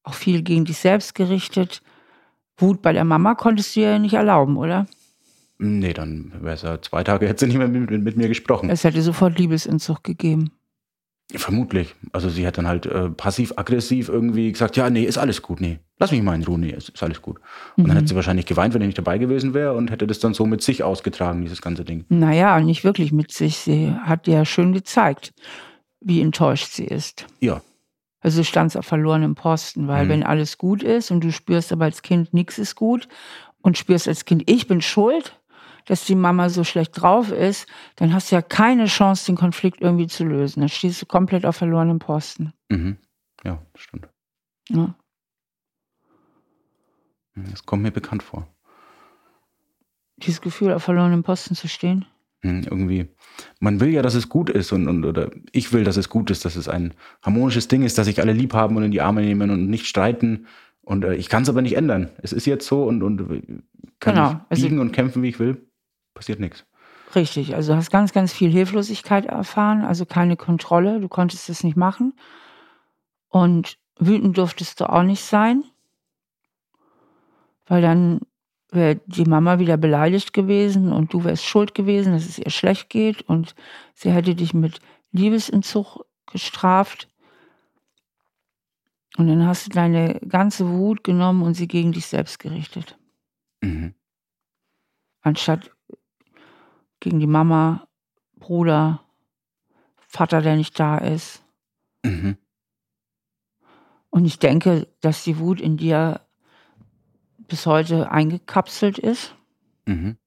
[0.04, 1.82] auch viel gegen dich selbst gerichtet.
[2.58, 4.86] Wut bei der Mama konntest du ja nicht erlauben, oder?
[5.58, 8.28] Nee, dann wäre es ja zwei Tage, hätte sie nicht mehr mit, mit, mit mir
[8.28, 8.70] gesprochen.
[8.70, 10.52] Es hätte sofort Liebesentzug gegeben.
[11.36, 11.94] Vermutlich.
[12.14, 15.80] Also sie hat dann halt äh, passiv-aggressiv irgendwie gesagt, ja, nee, ist alles gut, nee,
[16.00, 17.42] lass mich mal in Ruhe, nee, ist, ist alles gut.
[17.76, 17.88] Und mhm.
[17.88, 20.34] dann hätte sie wahrscheinlich geweint, wenn ich nicht dabei gewesen wäre und hätte das dann
[20.34, 22.06] so mit sich ausgetragen, dieses ganze Ding.
[22.08, 23.58] Naja, nicht wirklich mit sich.
[23.58, 25.34] Sie hat ja schön gezeigt,
[26.00, 27.26] wie enttäuscht sie ist.
[27.42, 27.62] Ja.
[28.22, 30.10] Also du standst auf verlorenem Posten, weil mhm.
[30.10, 33.10] wenn alles gut ist und du spürst aber als Kind, nichts ist gut
[33.62, 35.37] und spürst als Kind, ich bin schuld,
[35.88, 39.82] dass die Mama so schlecht drauf ist, dann hast du ja keine Chance, den Konflikt
[39.82, 40.60] irgendwie zu lösen.
[40.60, 42.54] Dann stehst du komplett auf verlorenem Posten.
[42.70, 42.98] Mhm.
[43.44, 44.08] Ja, stimmt.
[44.70, 44.94] Ja.
[47.36, 48.48] Das kommt mir bekannt vor.
[50.18, 52.06] Dieses Gefühl, auf verlorenem Posten zu stehen?
[52.42, 53.08] Mhm, irgendwie.
[53.60, 56.30] Man will ja, dass es gut ist und, und oder ich will, dass es gut
[56.32, 59.02] ist, dass es ein harmonisches Ding ist, dass sich alle lieb haben und in die
[59.02, 60.48] Arme nehmen und nicht streiten.
[60.82, 62.10] Und äh, ich kann es aber nicht ändern.
[62.18, 63.20] Es ist jetzt so und, und
[64.00, 64.42] kann genau.
[64.50, 65.68] also biegen also, und kämpfen, wie ich will
[66.18, 66.66] passiert nichts.
[67.16, 71.64] Richtig, also du hast ganz, ganz viel Hilflosigkeit erfahren, also keine Kontrolle, du konntest es
[71.64, 72.14] nicht machen.
[73.30, 75.64] Und wütend durftest du auch nicht sein,
[77.66, 78.22] weil dann
[78.72, 82.90] wäre die Mama wieder beleidigt gewesen und du wärst schuld gewesen, dass es ihr schlecht
[82.90, 83.56] geht und
[83.94, 87.08] sie hätte dich mit Liebesentzug gestraft.
[89.18, 92.98] Und dann hast du deine ganze Wut genommen und sie gegen dich selbst gerichtet.
[93.62, 93.96] Mhm.
[95.22, 95.72] Anstatt
[97.08, 97.88] gegen die Mama,
[98.36, 99.02] Bruder,
[99.96, 101.42] Vater, der nicht da ist.
[102.04, 102.36] Mhm.
[104.10, 106.20] Und ich denke, dass die Wut in dir
[107.38, 109.36] bis heute eingekapselt ist.
[109.86, 110.18] Mhm.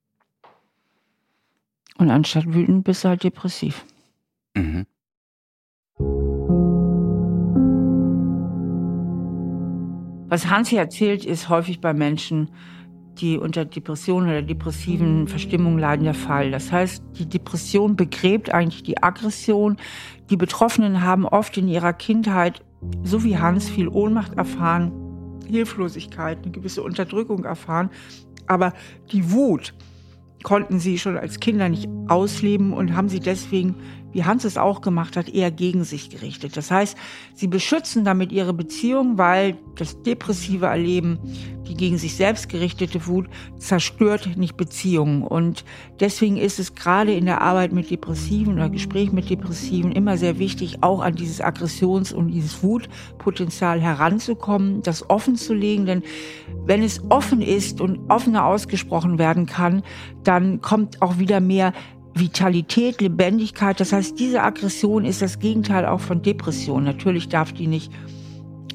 [1.99, 3.85] Und anstatt wütend bist du halt depressiv.
[4.55, 4.87] Mhm.
[10.31, 12.49] Was Hansi erzählt, ist häufig bei Menschen,
[13.21, 16.51] die unter Depressionen oder depressiven Verstimmungen leiden, der Fall.
[16.51, 19.77] Das heißt, die Depression begräbt eigentlich die Aggression.
[20.31, 22.63] Die Betroffenen haben oft in ihrer Kindheit,
[23.03, 24.93] so wie Hans, viel Ohnmacht erfahren,
[25.47, 27.91] Hilflosigkeit, eine gewisse Unterdrückung erfahren.
[28.47, 28.73] Aber
[29.13, 29.75] die Wut
[30.43, 33.75] konnten sie schon als Kinder nicht ausleben und haben sie deswegen
[34.13, 36.57] wie Hans es auch gemacht hat, eher gegen sich gerichtet.
[36.57, 36.97] Das heißt,
[37.35, 41.19] sie beschützen damit ihre Beziehung, weil das depressive Erleben,
[41.67, 45.23] die gegen sich selbst gerichtete Wut, zerstört nicht Beziehungen.
[45.23, 45.65] Und
[46.01, 50.39] deswegen ist es gerade in der Arbeit mit Depressiven oder Gespräch mit Depressiven immer sehr
[50.39, 55.87] wichtig, auch an dieses Aggressions- und dieses Wutpotenzial heranzukommen, das offen zu legen.
[55.87, 56.03] Denn
[56.67, 59.83] wenn es offen ist und offener ausgesprochen werden kann,
[60.25, 61.73] dann kommt auch wieder mehr
[62.15, 63.81] Vitalität, Lebendigkeit.
[63.81, 66.85] Das heißt, diese Aggression ist das Gegenteil auch von Depression.
[66.85, 67.93] Natürlich darf die nicht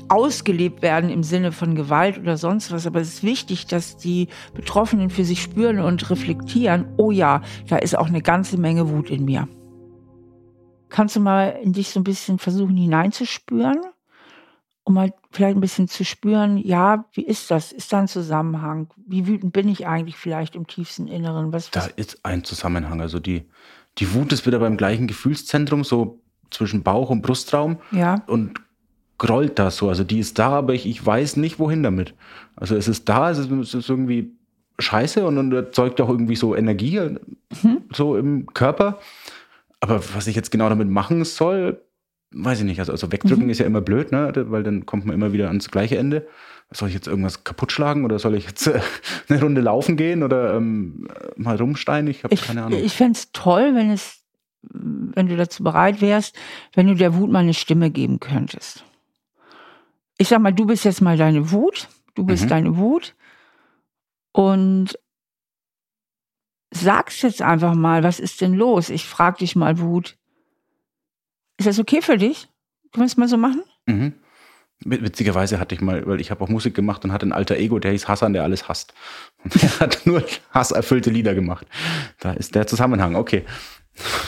[0.07, 4.27] ausgelebt werden im Sinne von Gewalt oder sonst was, aber es ist wichtig, dass die
[4.53, 9.09] Betroffenen für sich spüren und reflektieren, oh ja, da ist auch eine ganze Menge Wut
[9.09, 9.47] in mir.
[10.89, 13.81] Kannst du mal in dich so ein bisschen versuchen hineinzuspüren?
[14.85, 17.71] Um halt vielleicht ein bisschen zu spüren, ja, wie ist das?
[17.71, 18.87] Ist da ein Zusammenhang?
[19.05, 21.51] Wie wütend bin ich eigentlich vielleicht im tiefsten Inneren?
[21.51, 21.87] Was, was?
[21.87, 23.01] Da ist ein Zusammenhang.
[23.01, 23.45] Also die,
[23.97, 26.21] die Wut ist wieder beim gleichen Gefühlszentrum, so
[26.51, 27.79] zwischen Bauch und Brustraum.
[27.91, 28.23] Ja.
[28.27, 28.61] Und
[29.17, 29.89] grollt da so.
[29.89, 32.13] Also die ist da, aber ich, ich weiß nicht, wohin damit.
[32.55, 34.33] Also es ist da, es ist, es ist irgendwie
[34.77, 37.81] scheiße und, und erzeugt auch irgendwie so Energie mhm.
[37.91, 38.99] so im Körper.
[39.79, 41.81] Aber was ich jetzt genau damit machen soll,
[42.31, 43.49] weiß ich nicht, also, also wegdrücken mhm.
[43.49, 44.31] ist ja immer blöd, ne?
[44.49, 46.27] weil dann kommt man immer wieder ans gleiche Ende.
[46.71, 48.81] Soll ich jetzt irgendwas kaputt schlagen oder soll ich jetzt äh,
[49.29, 51.07] eine Runde laufen gehen oder ähm,
[51.37, 52.09] mal rumsteinen?
[52.09, 52.83] Ich habe keine Ahnung.
[52.83, 54.23] Ich fände es toll, wenn es,
[54.61, 56.35] wenn du dazu bereit wärst,
[56.73, 58.83] wenn du der Wut mal eine Stimme geben könntest.
[60.17, 62.49] Ich sag mal, du bist jetzt mal deine Wut, du bist mhm.
[62.49, 63.15] deine Wut
[64.31, 64.97] und
[66.71, 68.89] sagst jetzt einfach mal, was ist denn los?
[68.89, 70.17] Ich frag dich mal, Wut,
[71.57, 72.47] ist das okay für dich?
[72.91, 73.63] Können wir es mal so machen?
[73.85, 74.13] Mhm.
[74.83, 77.79] Witzigerweise hatte ich mal, weil ich habe auch Musik gemacht und hatte ein alter Ego,
[77.79, 78.93] der hieß Hassan, der alles hasst.
[79.43, 81.65] Und der hat nur hasserfüllte Lieder gemacht.
[82.19, 83.45] Da ist der Zusammenhang, okay.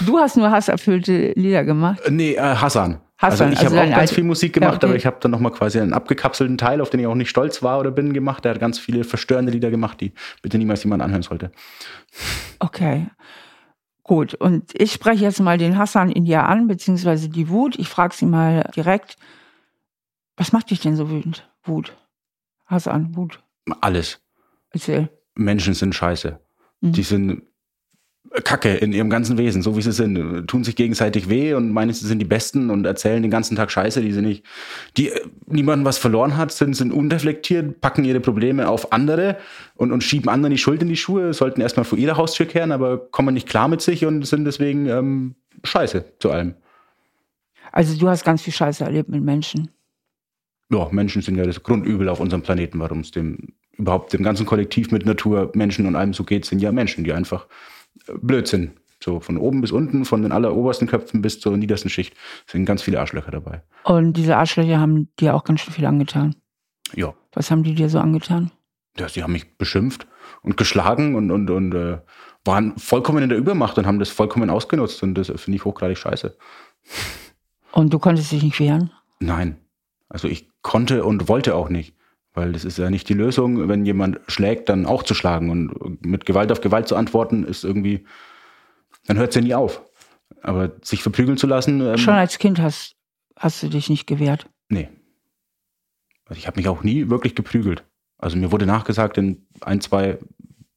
[0.05, 1.99] Du hast nur hasserfüllte Lieder gemacht?
[2.05, 3.01] Äh, nee, äh, Hassan.
[3.17, 3.47] Hassan.
[3.47, 4.85] Also ich also habe auch ganz viel Musik gemacht, ja, okay.
[4.85, 7.63] aber ich habe dann nochmal quasi einen abgekapselten Teil, auf den ich auch nicht stolz
[7.63, 8.45] war oder bin, gemacht.
[8.45, 11.51] Der hat ganz viele verstörende Lieder gemacht, die bitte niemals jemand anhören sollte.
[12.59, 13.07] Okay.
[14.07, 17.77] Gut, und ich spreche jetzt mal den Hassan in dir an, beziehungsweise die Wut.
[17.77, 19.17] Ich frage sie mal direkt,
[20.37, 21.47] was macht dich denn so wütend?
[21.63, 21.93] Wut.
[22.65, 23.43] Hassan, Wut.
[23.81, 24.21] Alles.
[24.69, 25.09] Erzähl.
[25.35, 26.39] Menschen sind scheiße.
[26.79, 26.91] Mhm.
[26.93, 27.43] Die sind
[28.43, 31.93] Kacke in ihrem ganzen Wesen, so wie sie sind, tun sich gegenseitig weh und meinen,
[31.93, 34.45] sie sind die Besten und erzählen den ganzen Tag Scheiße, die sind nicht,
[34.97, 39.37] die äh, niemanden was verloren hat, sind, sind unreflektiert, packen ihre Probleme auf andere
[39.75, 42.71] und, und schieben anderen die Schuld in die Schuhe, sollten erstmal vor ihrer Haustür kehren,
[42.71, 46.55] aber kommen nicht klar mit sich und sind deswegen ähm, Scheiße zu allem.
[47.71, 49.69] Also du hast ganz viel Scheiße erlebt mit Menschen.
[50.69, 54.45] Ja, Menschen sind ja das Grundübel auf unserem Planeten, warum es dem überhaupt dem ganzen
[54.45, 57.47] Kollektiv mit Natur, Menschen und allem so geht, sind ja Menschen, die einfach
[58.21, 58.71] Blödsinn.
[59.03, 62.15] So von oben bis unten, von den allerobersten Köpfen bis zur niedersten Schicht
[62.47, 63.61] sind ganz viele Arschlöcher dabei.
[63.83, 66.35] Und diese Arschlöcher haben dir auch ganz schön viel angetan.
[66.95, 67.13] Ja.
[67.33, 68.51] Was haben die dir so angetan?
[68.97, 70.07] Ja, sie haben mich beschimpft
[70.41, 71.99] und geschlagen und, und, und äh,
[72.43, 75.03] waren vollkommen in der Übermacht und haben das vollkommen ausgenutzt.
[75.03, 76.35] Und das finde ich hochgradig scheiße.
[77.71, 78.91] Und du konntest dich nicht wehren?
[79.19, 79.57] Nein.
[80.09, 81.96] Also ich konnte und wollte auch nicht.
[82.37, 85.49] Weil das ist ja nicht die Lösung, wenn jemand schlägt, dann auch zu schlagen.
[85.49, 88.05] Und mit Gewalt auf Gewalt zu antworten, ist irgendwie,
[89.07, 89.81] dann hört es ja nie auf.
[90.43, 91.81] Aber sich verprügeln zu lassen.
[91.81, 92.95] Ähm, Schon als Kind hast,
[93.35, 94.47] hast du dich nicht gewehrt?
[94.69, 94.87] Nee.
[96.25, 97.83] Also ich habe mich auch nie wirklich geprügelt.
[98.19, 100.19] Also mir wurde nachgesagt in ein, zwei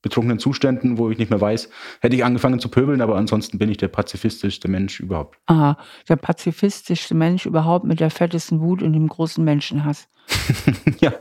[0.00, 1.68] betrunkenen Zuständen, wo ich nicht mehr weiß,
[2.00, 5.36] hätte ich angefangen zu pöbeln, aber ansonsten bin ich der pazifistischste Mensch überhaupt.
[5.44, 5.76] Aha,
[6.08, 10.08] der pazifistischste Mensch überhaupt mit der fettesten Wut und dem großen Menschenhass.
[11.00, 11.12] ja.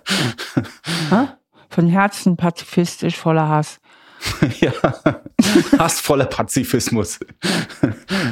[1.12, 1.38] Ha?
[1.69, 3.80] Von Herzen pazifistisch, voller Hass.
[4.60, 4.72] ja,
[5.80, 7.19] hassvoller Pazifismus.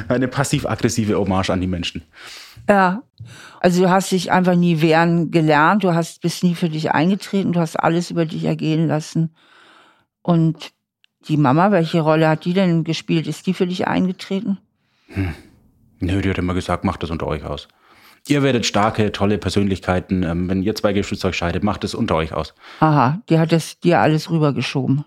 [0.08, 2.02] Eine passiv-aggressive Hommage an die Menschen.
[2.68, 3.02] Ja,
[3.60, 7.52] also du hast dich einfach nie wehren gelernt, du hast bist nie für dich eingetreten,
[7.52, 9.34] du hast alles über dich ergehen lassen.
[10.22, 10.72] Und
[11.28, 13.26] die Mama, welche Rolle hat die denn gespielt?
[13.26, 14.58] Ist die für dich eingetreten?
[15.08, 15.34] Hm.
[16.00, 17.68] Nö, die hat immer gesagt, macht das unter euch aus.
[18.28, 20.22] Ihr werdet starke, tolle Persönlichkeiten.
[20.22, 22.54] Ähm, wenn ihr zwei Geschwister euch scheidet, macht es unter euch aus.
[22.80, 25.04] Aha, die hat das dir alles rübergeschoben.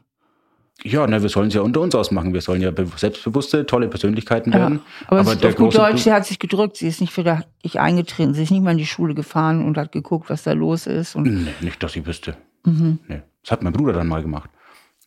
[0.83, 2.33] Ja, ne, wir sollen es ja unter uns ausmachen.
[2.33, 4.81] Wir sollen ja selbstbewusste, tolle Persönlichkeiten werden.
[5.01, 6.77] Ja, aber, aber der auf gut Deutsch, sie hat sich gedrückt.
[6.77, 8.33] Sie ist nicht für dich eingetreten.
[8.33, 11.15] Sie ist nicht mal in die Schule gefahren und hat geguckt, was da los ist.
[11.15, 12.35] Und nee, nicht, dass sie wüsste.
[12.65, 12.99] Mhm.
[13.07, 13.21] Nee.
[13.43, 14.49] Das hat mein Bruder dann mal gemacht.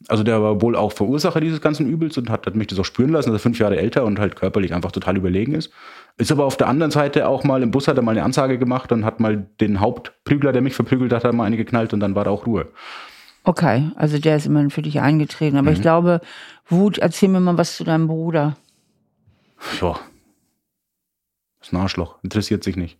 [0.08, 2.84] Also der war wohl auch Verursacher dieses ganzen Übels und hat, hat mich das auch
[2.84, 5.70] spüren lassen, dass er fünf Jahre älter und halt körperlich einfach total überlegen ist.
[6.16, 8.58] Ist aber auf der anderen Seite auch mal im Bus hat er mal eine Ansage
[8.58, 12.00] gemacht und hat mal den Hauptprügler, der mich verprügelt hat, hat mal eine geknallt und
[12.00, 12.68] dann war da auch Ruhe.
[13.44, 15.56] Okay, also der ist immerhin für dich eingetreten.
[15.56, 15.76] Aber mhm.
[15.76, 16.20] ich glaube,
[16.66, 18.56] Wut, erzähl mir mal was zu deinem Bruder.
[19.80, 19.98] Ja.
[21.58, 22.18] Das ist ein Arschloch.
[22.22, 22.98] Interessiert sich nicht.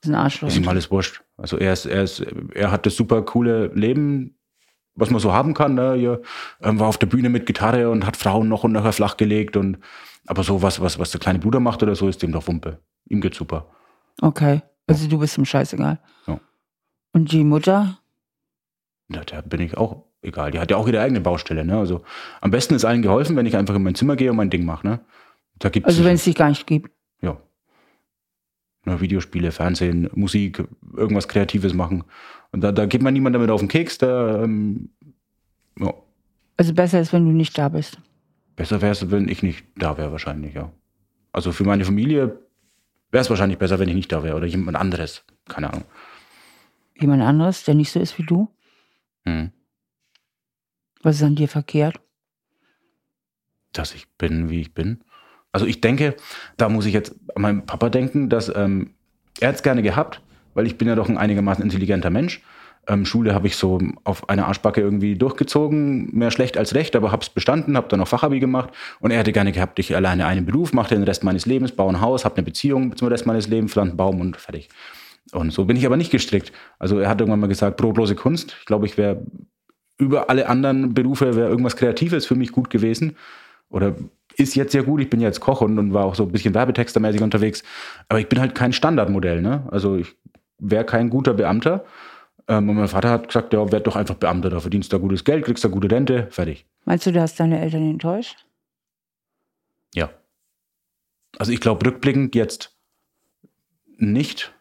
[0.00, 0.48] Das ist ein Arschloch.
[0.48, 1.22] Ist ihm alles wurscht.
[1.36, 2.24] Also er ist, er ist,
[2.54, 4.36] er hat das super coole Leben,
[5.00, 5.74] was man so haben kann.
[5.74, 5.96] Ne?
[6.00, 6.20] Er
[6.68, 9.78] ähm, war auf der Bühne mit Gitarre und hat Frauen noch und nachher flachgelegt und
[10.26, 12.78] aber so was, was, was der kleine Bruder macht oder so, ist dem doch Wumpe.
[13.08, 13.66] Ihm geht's super.
[14.20, 14.62] Okay.
[14.86, 15.98] Also du bist ihm scheißegal.
[16.26, 16.40] Ja.
[17.12, 18.00] Und die Mutter?
[19.10, 20.50] da, da bin ich auch egal.
[20.50, 21.64] Die hat ja auch ihre eigene Baustelle.
[21.64, 21.78] Ne?
[21.78, 22.02] Also
[22.40, 24.64] am besten ist allen geholfen, wenn ich einfach in mein Zimmer gehe und mein Ding
[24.64, 24.86] mache.
[24.86, 25.00] Ne?
[25.58, 26.90] Da gibt's also wenn es dich gar nicht gibt.
[27.20, 27.36] Ja.
[28.84, 30.64] Ne, Videospiele, Fernsehen, Musik,
[30.96, 32.04] irgendwas Kreatives machen.
[32.52, 33.98] Und da, da geht man niemand damit auf den Keks.
[33.98, 34.90] Da, ähm,
[35.78, 35.94] ja.
[36.56, 37.98] Also besser ist, wenn du nicht da bist.
[38.56, 40.72] Besser wäre es, wenn ich nicht da wäre, wahrscheinlich, ja.
[41.32, 42.38] Also für meine Familie
[43.10, 45.24] wäre es wahrscheinlich besser, wenn ich nicht da wäre oder jemand anderes.
[45.48, 45.84] Keine Ahnung.
[46.98, 48.48] Jemand anderes, der nicht so ist wie du?
[49.24, 49.52] Hm.
[51.02, 52.00] Was ist an dir verkehrt?
[53.72, 55.02] Dass ich bin, wie ich bin.
[55.52, 56.16] Also ich denke,
[56.56, 58.94] da muss ich jetzt an meinen Papa denken, dass ähm,
[59.40, 60.20] er es gerne gehabt,
[60.54, 62.42] weil ich bin ja doch ein einigermaßen intelligenter Mensch.
[62.86, 67.12] Ähm, Schule habe ich so auf einer Arschbacke irgendwie durchgezogen, mehr schlecht als recht, aber
[67.12, 70.26] habe es bestanden, habe dann noch Fachabi gemacht und er hätte gerne gehabt, ich alleine
[70.26, 73.26] einen Beruf, mache den Rest meines Lebens, baue ein Haus, habe eine Beziehung zum Rest
[73.26, 74.68] meines Lebens, pflanze einen Baum und fertig.
[75.32, 76.52] Und so bin ich aber nicht gestrickt.
[76.78, 78.56] Also er hat irgendwann mal gesagt, brotlose Kunst.
[78.60, 79.22] Ich glaube, ich wäre
[79.98, 83.16] über alle anderen Berufe wäre irgendwas Kreatives für mich gut gewesen.
[83.68, 83.94] Oder
[84.36, 85.00] ist jetzt sehr gut.
[85.00, 87.62] Ich bin jetzt Koch und, und war auch so ein bisschen werbetextermäßig unterwegs.
[88.08, 89.42] Aber ich bin halt kein Standardmodell.
[89.42, 89.68] Ne?
[89.70, 90.16] Also ich
[90.60, 91.84] wäre kein guter Beamter.
[92.48, 94.50] Ähm, und mein Vater hat gesagt, ja, werd doch einfach Beamter.
[94.50, 96.66] Da verdienst du da gutes Geld, kriegst da gute Rente, fertig.
[96.84, 98.46] Meinst du, du hast deine Eltern enttäuscht?
[99.94, 100.10] Ja.
[101.38, 102.76] Also ich glaube rückblickend jetzt
[103.96, 104.54] nicht.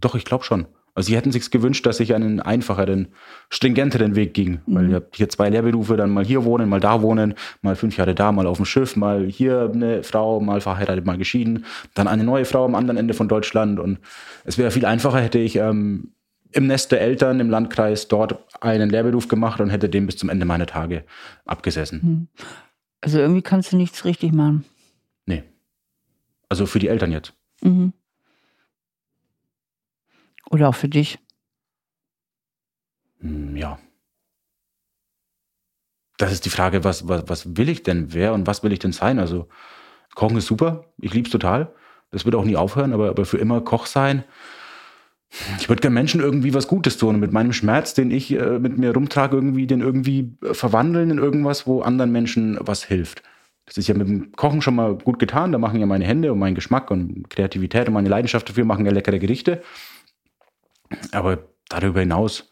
[0.00, 0.66] Doch, ich glaube schon.
[1.00, 3.08] Also sie hätten sich gewünscht, dass ich einen einfacheren,
[3.48, 4.60] stringenteren Weg ging.
[4.66, 4.74] Mhm.
[4.74, 7.32] Weil ich habe hier zwei Lehrberufe, dann mal hier wohnen, mal da wohnen,
[7.62, 11.16] mal fünf Jahre da, mal auf dem Schiff, mal hier eine Frau, mal verheiratet, mal
[11.16, 13.80] geschieden, dann eine neue Frau am anderen Ende von Deutschland.
[13.80, 13.98] Und
[14.44, 16.12] es wäre viel einfacher, hätte ich ähm,
[16.52, 20.28] im Nest der Eltern im Landkreis dort einen Lehrberuf gemacht und hätte den bis zum
[20.28, 21.04] Ende meiner Tage
[21.46, 22.00] abgesessen.
[22.02, 22.28] Mhm.
[23.00, 24.66] Also irgendwie kannst du nichts richtig machen.
[25.24, 25.44] Nee.
[26.50, 27.32] Also für die Eltern jetzt.
[27.62, 27.94] Mhm.
[30.50, 31.18] Oder auch für dich?
[33.20, 33.78] Hm, ja.
[36.18, 38.12] Das ist die Frage, was, was, was will ich denn?
[38.12, 39.18] Wer und was will ich denn sein?
[39.18, 39.48] Also,
[40.14, 40.84] Kochen ist super.
[41.00, 41.72] Ich liebe es total.
[42.10, 44.24] Das wird auch nie aufhören, aber, aber für immer Koch sein.
[45.60, 48.58] Ich würde gerne Menschen irgendwie was Gutes tun und mit meinem Schmerz, den ich äh,
[48.58, 53.22] mit mir rumtrage, irgendwie den irgendwie äh, verwandeln in irgendwas, wo anderen Menschen was hilft.
[53.64, 55.52] Das ist ja mit dem Kochen schon mal gut getan.
[55.52, 58.84] Da machen ja meine Hände und mein Geschmack und Kreativität und meine Leidenschaft dafür machen
[58.84, 59.62] ja leckere Gerichte.
[61.12, 62.50] Aber darüber hinaus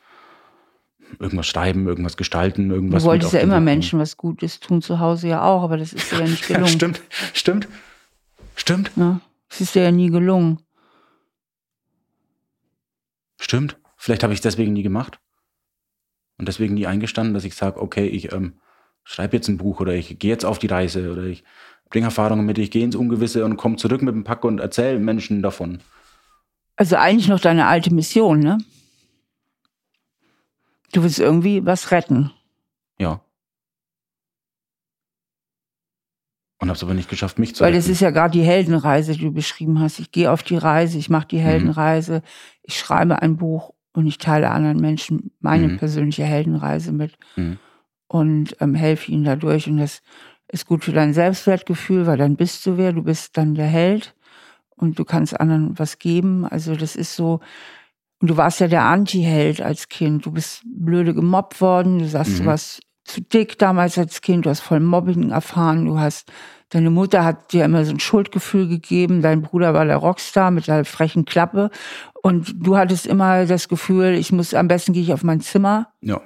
[1.18, 3.02] irgendwas schreiben, irgendwas gestalten, irgendwas.
[3.02, 6.12] Du wolltest ja immer Menschen was Gutes tun, zu Hause ja auch, aber das ist
[6.12, 6.68] dir ja nicht gelungen.
[6.68, 7.68] Stimmt, stimmt,
[8.54, 8.90] stimmt.
[8.96, 10.60] Ja, das ist dir ja nie gelungen.
[13.40, 13.78] Stimmt.
[13.96, 15.20] Vielleicht habe ich es deswegen nie gemacht.
[16.38, 18.60] Und deswegen nie eingestanden, dass ich sage, okay, ich ähm,
[19.02, 21.42] schreibe jetzt ein Buch oder ich gehe jetzt auf die Reise oder ich
[21.90, 24.98] bringe Erfahrungen mit, ich gehe ins Ungewisse und komme zurück mit dem Pack und erzähle
[24.98, 25.80] Menschen davon.
[26.78, 28.58] Also eigentlich noch deine alte Mission, ne?
[30.92, 32.30] Du willst irgendwie was retten.
[32.98, 33.20] Ja.
[36.60, 37.82] Und hab's aber nicht geschafft, mich zu Weil retten.
[37.82, 39.98] das ist ja gerade die Heldenreise, die du beschrieben hast.
[39.98, 41.42] Ich gehe auf die Reise, ich mache die mhm.
[41.42, 42.22] Heldenreise, mhm.
[42.62, 45.78] ich schreibe ein Buch und ich teile anderen Menschen meine mhm.
[45.78, 47.18] persönliche Heldenreise mit.
[47.34, 47.58] Mhm.
[48.06, 49.66] und ähm, helfe ihnen dadurch.
[49.66, 50.00] Und das
[50.46, 54.14] ist gut für dein Selbstwertgefühl, weil dann bist du wer, du bist dann der Held
[54.78, 56.46] und du kannst anderen was geben.
[56.46, 57.40] Also das ist so,
[58.20, 60.26] und du warst ja der Anti-Held als Kind.
[60.26, 62.38] Du bist blöde gemobbt worden, du sagst, mhm.
[62.38, 66.30] du warst zu dick damals als Kind, du hast voll Mobbing erfahren, du hast,
[66.68, 70.66] deine Mutter hat dir immer so ein Schuldgefühl gegeben, dein Bruder war der Rockstar mit
[70.66, 71.70] der frechen Klappe
[72.22, 75.88] und du hattest immer das Gefühl, ich muss, am besten gehe ich auf mein Zimmer.
[76.02, 76.20] Ja.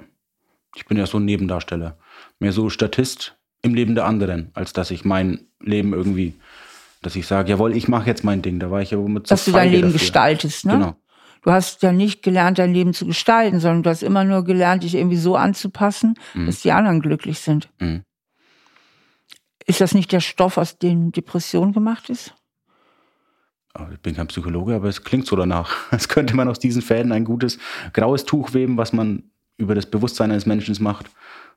[0.75, 1.97] Ich bin ja so ein Nebendarsteller.
[2.39, 6.33] Mehr so Statist im Leben der anderen, als dass ich mein Leben irgendwie,
[7.05, 8.59] dass ich sage, jawohl, ich mache jetzt mein Ding.
[8.59, 9.99] Da war ich ja mit Dass du dein Leben dafür.
[9.99, 10.73] gestaltest, ne?
[10.73, 10.95] Genau.
[11.43, 14.83] Du hast ja nicht gelernt, dein Leben zu gestalten, sondern du hast immer nur gelernt,
[14.83, 16.45] dich irgendwie so anzupassen, mhm.
[16.45, 17.69] dass die anderen glücklich sind.
[17.79, 18.03] Mhm.
[19.65, 22.33] Ist das nicht der Stoff, aus dem Depression gemacht ist?
[23.91, 25.75] Ich bin kein Psychologe, aber es klingt so danach.
[25.91, 27.57] Es könnte man aus diesen Fäden ein gutes
[27.91, 29.23] graues Tuch weben, was man
[29.57, 31.09] über das Bewusstsein eines Menschen macht,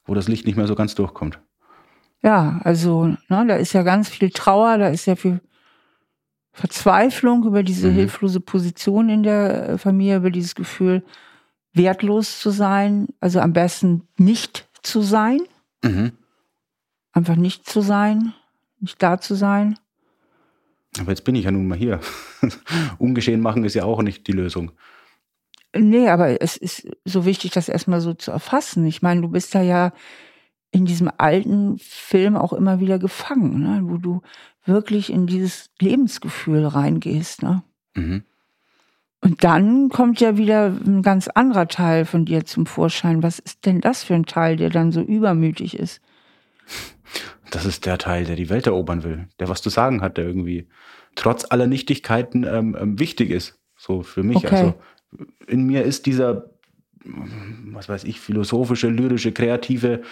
[0.04, 1.38] wo das Licht nicht mehr so ganz durchkommt.
[2.22, 5.40] Ja, also ne, da ist ja ganz viel Trauer, da ist ja viel
[6.52, 7.94] Verzweiflung über diese mhm.
[7.94, 11.04] hilflose Position in der äh, Familie, über dieses Gefühl,
[11.74, 15.40] wertlos zu sein, also am besten nicht zu sein.
[15.84, 16.12] Mhm.
[17.12, 18.32] Einfach nicht zu sein,
[18.80, 19.78] nicht da zu sein.
[20.98, 22.00] Aber jetzt bin ich ja nun mal hier.
[22.98, 24.72] Ungeschehen machen ist ja auch nicht die Lösung.
[25.74, 28.86] Nee, aber es ist so wichtig, das erstmal so zu erfassen.
[28.86, 29.92] Ich meine, du bist da ja
[30.76, 33.80] in diesem alten Film auch immer wieder gefangen, ne?
[33.84, 34.20] wo du
[34.66, 37.42] wirklich in dieses Lebensgefühl reingehst.
[37.42, 37.62] Ne?
[37.94, 38.24] Mhm.
[39.22, 43.22] Und dann kommt ja wieder ein ganz anderer Teil von dir zum Vorschein.
[43.22, 46.02] Was ist denn das für ein Teil, der dann so übermütig ist?
[47.50, 50.26] Das ist der Teil, der die Welt erobern will, der was zu sagen hat, der
[50.26, 50.68] irgendwie
[51.14, 53.58] trotz aller Nichtigkeiten ähm, ähm wichtig ist.
[53.78, 54.36] So für mich.
[54.36, 54.48] Okay.
[54.48, 54.74] Also
[55.46, 56.50] in mir ist dieser,
[57.72, 60.02] was weiß ich, philosophische, lyrische, kreative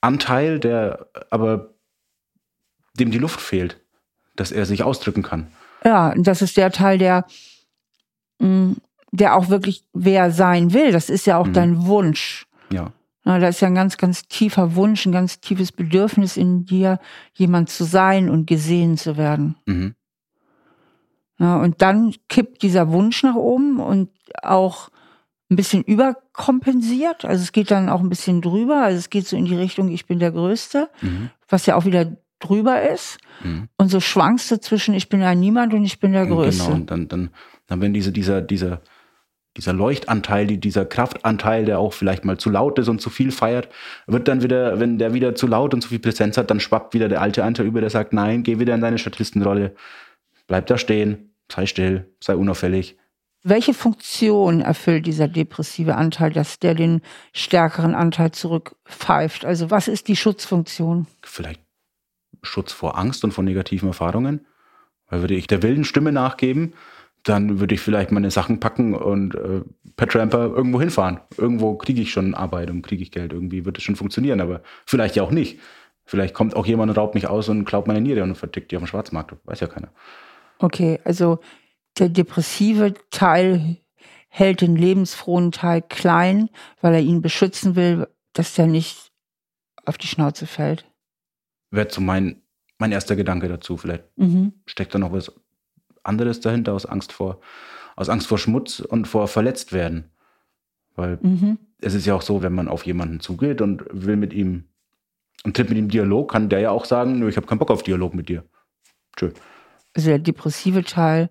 [0.00, 1.74] Anteil, der aber
[2.98, 3.80] dem die Luft fehlt,
[4.36, 5.48] dass er sich ausdrücken kann.
[5.84, 7.26] Ja, das ist der Teil, der,
[8.38, 8.72] mm,
[9.12, 10.92] der auch wirklich wer sein will.
[10.92, 11.52] Das ist ja auch mhm.
[11.52, 12.46] dein Wunsch.
[12.70, 12.92] Ja.
[13.24, 17.00] Na, da ist ja ein ganz, ganz tiefer Wunsch, ein ganz tiefes Bedürfnis in dir,
[17.32, 19.56] jemand zu sein und gesehen zu werden.
[19.66, 19.94] Mhm.
[21.38, 24.10] Ja, und dann kippt dieser Wunsch nach oben und
[24.42, 24.90] auch
[25.54, 27.24] ein bisschen überkompensiert.
[27.24, 28.82] Also es geht dann auch ein bisschen drüber.
[28.82, 31.30] Also es geht so in die Richtung, ich bin der Größte, mhm.
[31.48, 33.18] was ja auch wieder drüber ist.
[33.42, 33.68] Mhm.
[33.76, 36.64] Und so schwankst du zwischen, ich bin ja niemand und ich bin der Größte.
[36.64, 37.30] Genau, und dann, dann,
[37.66, 38.80] dann wenn diese, dieser, dieser,
[39.56, 43.68] dieser Leuchtanteil, dieser Kraftanteil, der auch vielleicht mal zu laut ist und zu viel feiert,
[44.08, 46.94] wird dann wieder, wenn der wieder zu laut und zu viel Präsenz hat, dann schwappt
[46.94, 49.74] wieder der alte Anteil über, der sagt, nein, geh wieder in deine Statistenrolle,
[50.48, 52.98] bleib da stehen, sei still, sei unauffällig,
[53.44, 59.44] welche Funktion erfüllt dieser depressive Anteil, dass der den stärkeren Anteil zurückpfeift?
[59.44, 61.06] Also was ist die Schutzfunktion?
[61.22, 61.60] Vielleicht
[62.42, 64.46] Schutz vor Angst und vor negativen Erfahrungen.
[65.08, 66.72] Weil würde ich der wilden Stimme nachgeben,
[67.22, 69.62] dann würde ich vielleicht meine Sachen packen und äh,
[69.96, 71.20] per Tramper irgendwo hinfahren.
[71.36, 73.32] Irgendwo kriege ich schon Arbeit und kriege ich Geld.
[73.32, 75.60] Irgendwie wird es schon funktionieren, aber vielleicht ja auch nicht.
[76.06, 78.76] Vielleicht kommt auch jemand und raubt mich aus und klaut meine Niere und vertickt die
[78.76, 79.34] auf dem Schwarzmarkt.
[79.44, 79.88] Weiß ja keiner.
[80.58, 81.40] Okay, also
[81.98, 83.78] der depressive Teil
[84.28, 89.12] hält den lebensfrohen Teil klein, weil er ihn beschützen will, dass der nicht
[89.84, 90.90] auf die Schnauze fällt.
[91.70, 92.42] Wäre so mein,
[92.78, 93.76] mein erster Gedanke dazu.
[93.76, 94.54] Vielleicht mhm.
[94.66, 95.32] steckt da noch was
[96.02, 97.40] anderes dahinter, aus Angst vor,
[97.96, 100.10] aus Angst vor Schmutz und vor verletzt werden.
[100.96, 101.58] Weil mhm.
[101.80, 104.64] es ist ja auch so, wenn man auf jemanden zugeht und will mit ihm
[105.44, 107.70] und tritt mit ihm Dialog, kann der ja auch sagen, nö, ich habe keinen Bock
[107.70, 108.44] auf Dialog mit dir.
[109.16, 109.30] Tschö.
[109.94, 111.30] Also der depressive Teil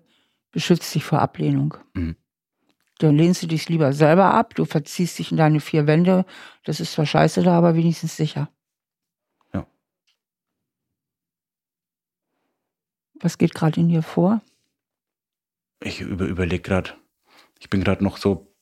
[0.54, 1.76] beschützt dich vor Ablehnung.
[1.94, 2.16] Mhm.
[2.98, 6.24] Dann lehnst du dich lieber selber ab, du verziehst dich in deine vier Wände.
[6.62, 8.48] Das ist zwar scheiße da, aber wenigstens sicher.
[9.52, 9.66] Ja.
[13.20, 14.42] Was geht gerade in dir vor?
[15.80, 16.92] Ich über, überlege gerade,
[17.58, 18.54] ich bin gerade noch so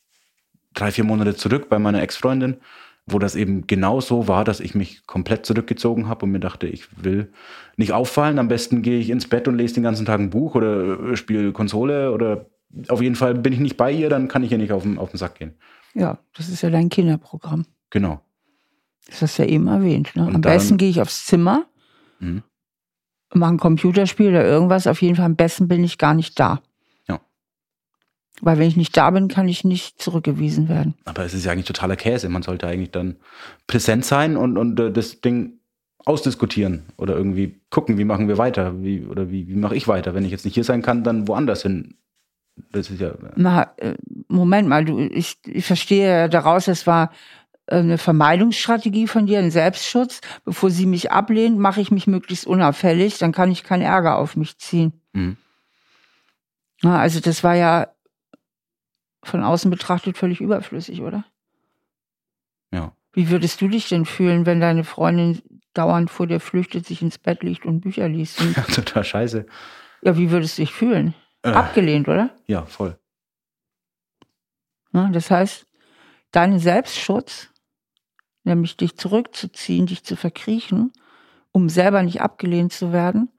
[0.72, 2.58] drei, vier Monate zurück bei meiner Ex-Freundin
[3.06, 6.66] wo das eben genau so war, dass ich mich komplett zurückgezogen habe und mir dachte,
[6.66, 7.32] ich will
[7.76, 8.38] nicht auffallen.
[8.38, 11.16] Am besten gehe ich ins Bett und lese den ganzen Tag ein Buch oder äh,
[11.16, 12.46] spiele Konsole oder
[12.88, 14.98] auf jeden Fall bin ich nicht bei ihr, dann kann ich ja nicht auf den,
[14.98, 15.54] auf den Sack gehen.
[15.94, 17.66] Ja, das ist ja dein Kinderprogramm.
[17.90, 18.20] Genau.
[19.06, 20.14] Das hast du ja eben erwähnt.
[20.14, 20.22] Ne?
[20.22, 21.66] Am dann, besten gehe ich aufs Zimmer,
[22.20, 22.42] mhm.
[23.34, 24.86] mache ein Computerspiel oder irgendwas.
[24.86, 26.62] Auf jeden Fall am besten bin ich gar nicht da.
[28.44, 30.94] Weil wenn ich nicht da bin, kann ich nicht zurückgewiesen werden.
[31.04, 32.28] Aber es ist ja eigentlich totaler Käse.
[32.28, 33.16] Man sollte eigentlich dann
[33.68, 35.60] präsent sein und, und äh, das Ding
[36.04, 40.14] ausdiskutieren oder irgendwie gucken, wie machen wir weiter, wie, oder wie, wie mache ich weiter.
[40.14, 41.94] Wenn ich jetzt nicht hier sein kann, dann woanders hin.
[42.72, 43.12] Das ist ja.
[43.36, 43.94] Na, äh,
[44.26, 47.12] Moment mal, du, ich, ich verstehe daraus, es war
[47.66, 50.20] äh, eine Vermeidungsstrategie von dir, ein Selbstschutz.
[50.44, 54.34] Bevor sie mich ablehnt, mache ich mich möglichst unauffällig, dann kann ich keinen Ärger auf
[54.34, 54.92] mich ziehen.
[55.12, 55.36] Mhm.
[56.82, 57.86] Na, also das war ja
[59.22, 61.24] von außen betrachtet völlig überflüssig, oder?
[62.72, 62.96] Ja.
[63.12, 65.42] Wie würdest du dich denn fühlen, wenn deine Freundin
[65.74, 68.40] dauernd vor dir flüchtet, sich ins Bett liegt und Bücher liest?
[68.40, 69.46] Und ja, total scheiße.
[70.02, 71.14] Ja, wie würdest du dich fühlen?
[71.42, 72.30] Äh, Abgelehnt, oder?
[72.46, 72.98] Ja, voll.
[74.92, 75.66] Na, das heißt,
[76.32, 77.50] dein Selbstschutz,
[78.44, 80.92] nämlich dich zurückzuziehen, dich zu verkriechen,
[81.52, 83.30] um selber nicht abgelehnt zu werden,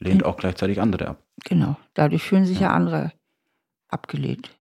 [0.00, 1.22] lehnt auch gleichzeitig andere ab.
[1.44, 3.12] Genau, dadurch fühlen sich ja, ja andere
[3.88, 4.58] abgelehnt.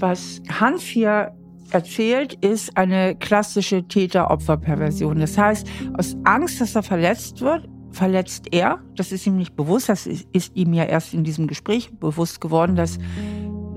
[0.00, 1.34] Was Hans hier
[1.70, 5.20] erzählt, ist eine klassische Täter-Opfer-Perversion.
[5.20, 8.82] Das heißt, aus Angst, dass er verletzt wird, verletzt er.
[8.96, 9.88] Das ist ihm nicht bewusst.
[9.88, 12.98] Das ist ihm ja erst in diesem Gespräch bewusst geworden, dass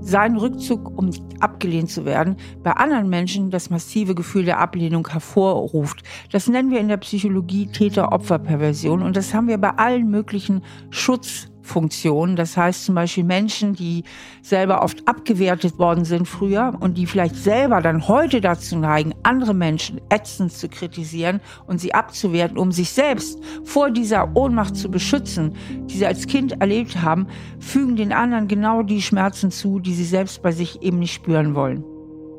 [0.04, 6.04] sein Rückzug, um abgelehnt zu werden, bei anderen Menschen das massive Gefühl der Ablehnung hervorruft.
[6.32, 11.53] Das nennen wir in der Psychologie Täter-Opfer-Perversion und das haben wir bei allen möglichen Schutz
[11.64, 12.36] Funktionen.
[12.36, 14.04] Das heißt zum Beispiel Menschen, die
[14.42, 19.54] selber oft abgewertet worden sind früher und die vielleicht selber dann heute dazu neigen, andere
[19.54, 25.56] Menschen ätzend zu kritisieren und sie abzuwerten, um sich selbst vor dieser Ohnmacht zu beschützen,
[25.86, 27.28] die sie als Kind erlebt haben,
[27.60, 31.56] fügen den anderen genau die Schmerzen zu, die sie selbst bei sich eben nicht spüren
[31.56, 31.93] wollen.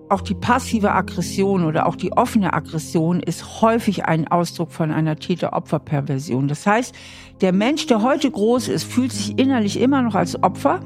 [0.09, 5.17] Auch die passive Aggression oder auch die offene Aggression ist häufig ein Ausdruck von einer
[5.17, 6.47] Täter-Opfer-Perversion.
[6.47, 6.95] Das heißt,
[7.41, 10.81] der Mensch, der heute groß ist, fühlt sich innerlich immer noch als Opfer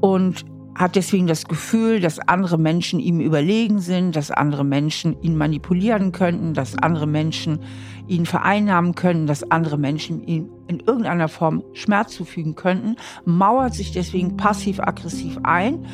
[0.00, 0.44] und
[0.74, 6.12] hat deswegen das Gefühl, dass andere Menschen ihm überlegen sind, dass andere Menschen ihn manipulieren
[6.12, 7.60] könnten, dass andere Menschen
[8.06, 13.92] ihn vereinnahmen können, dass andere Menschen ihm in irgendeiner Form Schmerz zufügen könnten, mauert sich
[13.92, 15.86] deswegen passiv-aggressiv ein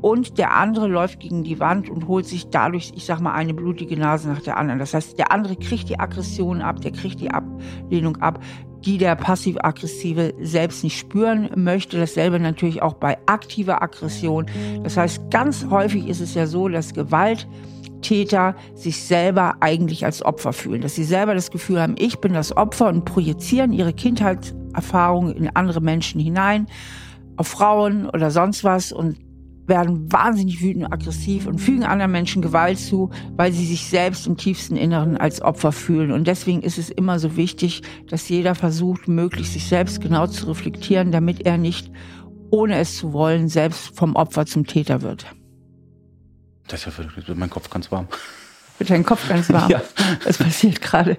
[0.00, 3.54] und der andere läuft gegen die Wand und holt sich dadurch, ich sag mal, eine
[3.54, 4.78] blutige Nase nach der anderen.
[4.78, 8.42] Das heißt, der andere kriegt die Aggression ab, der kriegt die Ablehnung ab,
[8.84, 11.98] die der passiv-aggressive selbst nicht spüren möchte.
[11.98, 14.46] Dasselbe natürlich auch bei aktiver Aggression.
[14.82, 20.54] Das heißt, ganz häufig ist es ja so, dass Gewalttäter sich selber eigentlich als Opfer
[20.54, 25.36] fühlen, dass sie selber das Gefühl haben, ich bin das Opfer und projizieren ihre Kindheitserfahrungen
[25.36, 26.66] in andere Menschen hinein,
[27.36, 29.16] auf Frauen oder sonst was und
[29.70, 34.26] werden wahnsinnig wütend und aggressiv und fügen anderen Menschen Gewalt zu, weil sie sich selbst
[34.26, 36.12] im tiefsten Inneren als Opfer fühlen.
[36.12, 40.46] Und deswegen ist es immer so wichtig, dass jeder versucht, möglichst sich selbst genau zu
[40.48, 41.90] reflektieren, damit er nicht,
[42.50, 45.24] ohne es zu wollen, selbst vom Opfer zum Täter wird.
[46.66, 48.06] Das ist ja für mein Kopf ganz warm.
[48.78, 49.70] Wird dein Kopf ganz warm?
[49.70, 49.82] ja.
[50.24, 51.18] Was passiert gerade?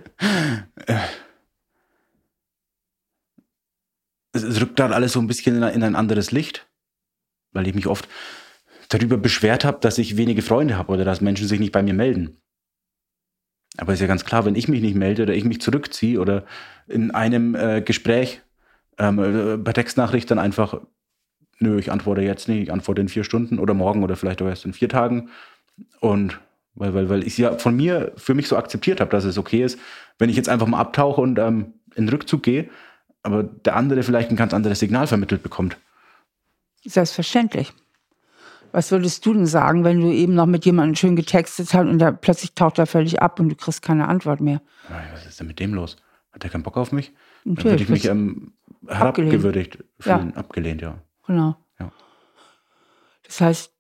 [4.34, 6.68] Es rückt dann alles so ein bisschen in ein anderes Licht,
[7.52, 8.08] weil ich mich oft
[8.92, 11.94] darüber beschwert habe, dass ich wenige Freunde habe oder dass Menschen sich nicht bei mir
[11.94, 12.38] melden.
[13.78, 16.46] Aber ist ja ganz klar, wenn ich mich nicht melde oder ich mich zurückziehe oder
[16.88, 18.42] in einem äh, Gespräch
[18.98, 20.82] ähm, äh, bei Textnachricht dann einfach,
[21.60, 24.48] nö, ich antworte jetzt nicht, ich antworte in vier Stunden oder morgen oder vielleicht auch
[24.48, 25.30] erst in vier Tagen.
[26.02, 26.40] Und
[26.76, 29.38] weil, weil, weil ich es ja von mir für mich so akzeptiert habe, dass es
[29.38, 29.80] okay ist,
[30.20, 32.70] wenn ich jetzt einfach mal abtauche und ähm, in Rückzug gehe,
[33.24, 35.78] aber der andere vielleicht ein ganz anderes Signal vermittelt bekommt.
[36.84, 37.74] Selbstverständlich.
[38.72, 42.00] Was würdest du denn sagen, wenn du eben noch mit jemandem schön getextet hast und
[42.00, 44.62] da plötzlich taucht er völlig ab und du kriegst keine Antwort mehr?
[45.12, 45.98] Was ist denn mit dem los?
[46.32, 47.12] Hat er keinen Bock auf mich?
[47.44, 47.64] Natürlich.
[47.64, 48.54] Dann würde ich mich ähm,
[48.88, 50.36] herabgewürdigt fühlen, ja.
[50.36, 50.98] abgelehnt, ja.
[51.28, 51.56] Genau.
[51.80, 51.92] Ja.
[53.24, 53.74] Das heißt,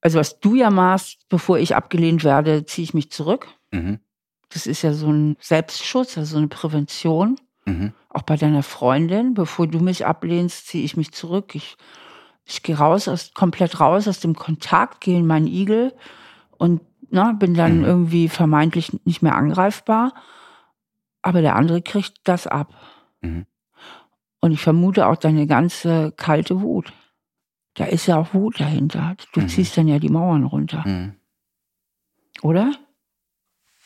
[0.00, 3.48] also was du ja machst, bevor ich abgelehnt werde, ziehe ich mich zurück.
[3.72, 4.00] Mhm.
[4.48, 7.40] Das ist ja so ein Selbstschutz, also so eine Prävention.
[7.64, 7.92] Mhm.
[8.08, 11.54] Auch bei deiner Freundin, bevor du mich ablehnst, ziehe ich mich zurück.
[11.54, 11.76] Ich
[12.46, 15.92] ich gehe raus, aus, komplett raus aus dem Kontakt, gehe in meinen Igel
[16.56, 16.80] und
[17.10, 17.84] na, ne, bin dann mhm.
[17.84, 20.14] irgendwie vermeintlich nicht mehr angreifbar.
[21.22, 22.74] Aber der andere kriegt das ab.
[23.20, 23.46] Mhm.
[24.40, 26.92] Und ich vermute auch deine ganze kalte Wut.
[27.74, 29.16] Da ist ja auch Wut dahinter.
[29.32, 29.48] Du mhm.
[29.48, 30.86] ziehst dann ja die Mauern runter.
[30.86, 31.16] Mhm.
[32.42, 32.72] Oder?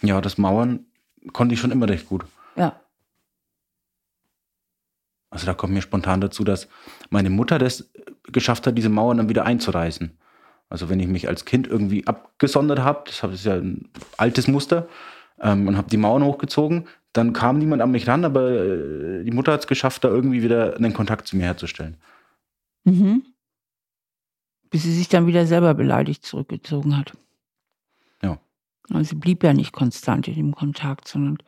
[0.03, 0.87] Ja, das Mauern
[1.33, 2.25] konnte ich schon immer recht gut.
[2.57, 2.81] Ja.
[5.31, 6.69] Also da kommt mir spontan dazu, dass
[7.11, 7.91] meine Mutter das
[8.33, 10.11] geschafft hat, diese Mauern dann wieder einzureißen.
[10.69, 14.89] Also wenn ich mich als Kind irgendwie abgesondert habe, das ist ja ein altes Muster,
[15.41, 19.33] ähm, und habe die Mauern hochgezogen, dann kam niemand an mich ran, aber äh, die
[19.33, 21.97] Mutter hat es geschafft, da irgendwie wieder einen Kontakt zu mir herzustellen.
[22.85, 23.25] Mhm.
[24.71, 27.17] Bis sie sich dann wieder selber beleidigt zurückgezogen hat.
[28.23, 28.39] Ja.
[28.91, 31.39] Also sie blieb ja nicht konstant in dem Kontakt, sondern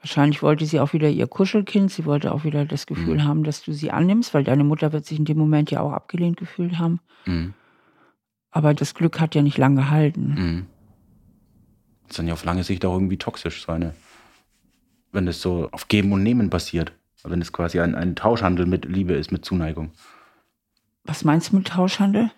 [0.00, 1.90] Wahrscheinlich wollte sie auch wieder ihr Kuschelkind.
[1.90, 3.24] Sie wollte auch wieder das Gefühl Mhm.
[3.24, 5.92] haben, dass du sie annimmst, weil deine Mutter wird sich in dem Moment ja auch
[5.92, 7.00] abgelehnt gefühlt haben.
[7.26, 7.54] Mhm.
[8.50, 10.34] Aber das Glück hat ja nicht lange gehalten.
[10.36, 10.66] Mhm.
[12.02, 13.94] Das ist dann ja auf lange Sicht auch irgendwie toxisch, so eine,
[15.12, 16.92] wenn das so auf Geben und Nehmen basiert.
[17.24, 19.90] Wenn es quasi ein, ein Tauschhandel mit Liebe ist, mit Zuneigung.
[21.04, 22.30] Was meinst du mit Tauschhandel?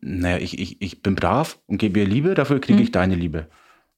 [0.00, 3.48] Naja, ich, ich, ich bin brav und gebe ihr Liebe, dafür kriege ich deine Liebe.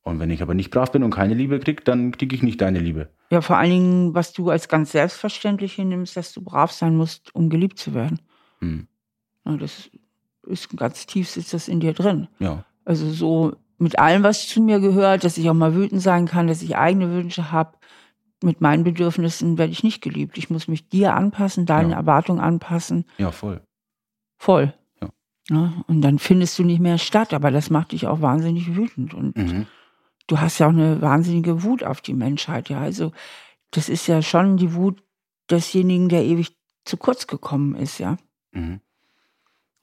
[0.08, 2.60] Und wenn ich aber nicht brav bin und keine Liebe kriege, dann kriege ich nicht
[2.60, 3.10] deine Liebe.
[3.30, 7.34] Ja, vor allen Dingen, was du als ganz selbstverständlich hinnimmst, dass du brav sein musst,
[7.34, 8.20] um geliebt zu werden.
[8.60, 9.90] Ja, das
[10.46, 12.28] ist ganz tief sitzt das in dir drin.
[12.38, 12.64] Ja.
[12.84, 16.46] Also so mit allem, was zu mir gehört, dass ich auch mal wütend sein kann,
[16.48, 17.76] dass ich eigene Wünsche habe.
[18.42, 20.38] Mit meinen Bedürfnissen werde ich nicht geliebt.
[20.38, 21.96] Ich muss mich dir anpassen, deinen Ja.
[21.96, 23.04] Erwartungen anpassen.
[23.18, 23.60] Ja, voll.
[24.38, 24.72] Voll.
[25.00, 25.08] Ja.
[25.50, 29.12] Ja, und dann findest du nicht mehr statt, aber das macht dich auch wahnsinnig wütend.
[29.12, 29.66] Und Mhm.
[30.28, 32.68] Du hast ja auch eine wahnsinnige Wut auf die Menschheit.
[32.68, 33.10] Ja, also
[33.72, 35.02] das ist ja schon die Wut
[35.50, 38.16] desjenigen, der ewig zu kurz gekommen ist, ja.
[38.52, 38.80] Mhm.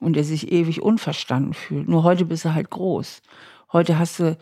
[0.00, 1.88] und der sich ewig unverstanden fühlt.
[1.88, 3.22] Nur heute bist du halt groß.
[3.72, 4.36] Heute hast du,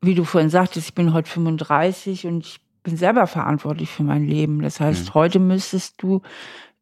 [0.00, 4.26] wie du vorhin sagtest, ich bin heute 35 und ich bin selber verantwortlich für mein
[4.26, 4.60] Leben.
[4.62, 5.14] Das heißt, Mhm.
[5.14, 6.22] heute müsstest du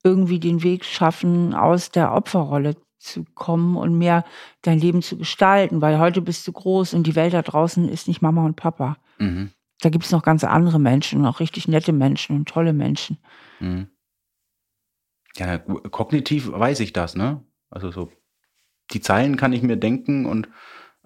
[0.03, 4.25] irgendwie den Weg schaffen, aus der Opferrolle zu kommen und mehr
[4.63, 8.07] dein Leben zu gestalten, weil heute bist du groß und die Welt da draußen ist
[8.07, 8.97] nicht Mama und Papa.
[9.19, 9.51] Mhm.
[9.81, 13.19] Da gibt es noch ganz andere Menschen und auch richtig nette Menschen und tolle Menschen.
[13.59, 13.89] Mhm.
[15.37, 17.43] Ja, kognitiv weiß ich das, ne?
[17.71, 18.13] Also so,
[18.91, 20.49] die Zeilen kann ich mir denken und,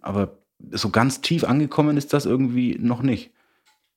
[0.00, 0.38] aber
[0.70, 3.30] so ganz tief angekommen ist das irgendwie noch nicht.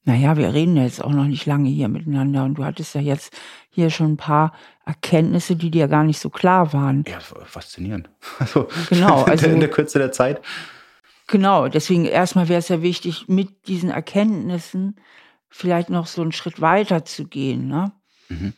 [0.03, 3.35] Naja, wir reden jetzt auch noch nicht lange hier miteinander und du hattest ja jetzt
[3.69, 4.53] hier schon ein paar
[4.87, 7.03] Erkenntnisse, die dir gar nicht so klar waren.
[7.07, 8.09] Ja, faszinierend.
[8.39, 10.41] Also, Genau, in also- der, in der Kürze der Zeit.
[11.27, 14.95] Genau, deswegen erstmal wäre es ja wichtig, mit diesen Erkenntnissen
[15.49, 17.67] vielleicht noch so einen Schritt weiter zu gehen.
[17.67, 17.91] Ne?
[18.29, 18.53] Mhm.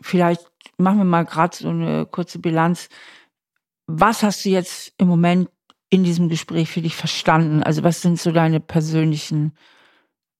[0.00, 0.46] Vielleicht
[0.78, 2.88] machen wir mal gerade so eine kurze Bilanz.
[3.86, 5.50] Was hast du jetzt im Moment
[5.90, 7.62] in diesem Gespräch für dich verstanden?
[7.62, 9.54] Also was sind so deine persönlichen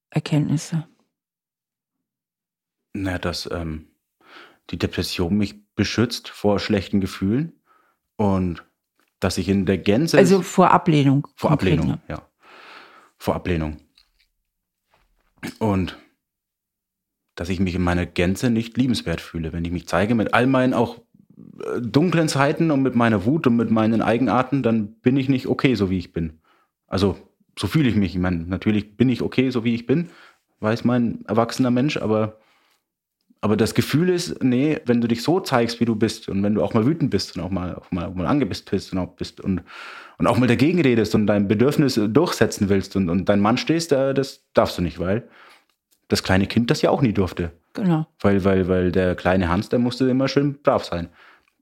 [0.09, 0.89] Erkenntnisse?
[2.95, 3.89] Na, dass ähm,
[4.71, 7.53] die Depression mich beschützt vor schlechten Gefühlen
[8.17, 8.65] und
[9.21, 10.19] dass ich in der Gänze.
[10.19, 11.27] Also vor Ablehnung.
[11.37, 12.01] Vor konkret, Ablehnung, ne?
[12.09, 12.23] ja.
[13.19, 13.79] Vor Ablehnung.
[15.59, 15.99] Und
[17.35, 20.47] dass ich mich in meiner Gänze nicht liebenswert fühle, wenn ich mich zeige mit all
[20.47, 20.99] meinen auch
[21.39, 25.47] äh, dunklen Seiten und mit meiner Wut und mit meinen Eigenarten, dann bin ich nicht
[25.47, 26.41] okay, so wie ich bin.
[26.87, 27.17] Also
[27.59, 28.15] so fühle ich mich.
[28.15, 30.11] Ich meine, natürlich bin ich okay, so wie ich bin,
[30.61, 32.39] weiß mein erwachsener Mensch, aber,
[33.47, 36.57] aber das Gefühl ist, nee, wenn du dich so zeigst, wie du bist und wenn
[36.57, 38.99] du auch mal wütend bist und auch mal, auch mal, auch mal angepisst bist und
[38.99, 39.63] auch, bist und,
[40.19, 43.93] und auch mal dagegen redest und dein Bedürfnis durchsetzen willst und, und dein Mann stehst,
[43.93, 45.29] da, das darfst du nicht, weil
[46.09, 47.53] das kleine Kind das ja auch nie durfte.
[47.75, 48.09] Genau.
[48.19, 51.09] Weil, weil, weil der kleine Hans, der musste immer schön brav sein.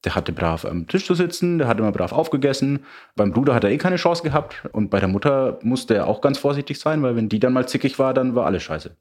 [0.05, 2.80] Der hatte brav am Tisch zu sitzen, der hat immer brav aufgegessen.
[3.14, 4.66] Beim Bruder hat er eh keine Chance gehabt.
[4.72, 7.68] Und bei der Mutter musste er auch ganz vorsichtig sein, weil wenn die dann mal
[7.68, 8.97] zickig war, dann war alles scheiße.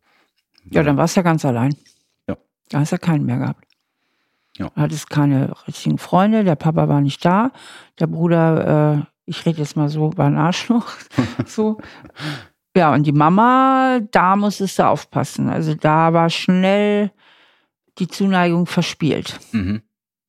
[0.70, 1.76] Ja, dann warst du ja ganz allein.
[2.72, 2.78] Ja.
[2.78, 3.66] Da hast du ja keinen mehr gehabt.
[4.58, 4.70] Ja.
[4.70, 7.52] Du hattest keine richtigen Freunde, der Papa war nicht da,
[8.00, 10.88] der Bruder, äh, ich rede jetzt mal so, war ein Arschloch.
[11.46, 11.80] so.
[12.76, 15.50] Ja, und die Mama, da musstest du aufpassen.
[15.50, 17.12] Also da war schnell
[18.00, 19.40] die Zuneigung verspielt.
[19.52, 19.82] Mhm.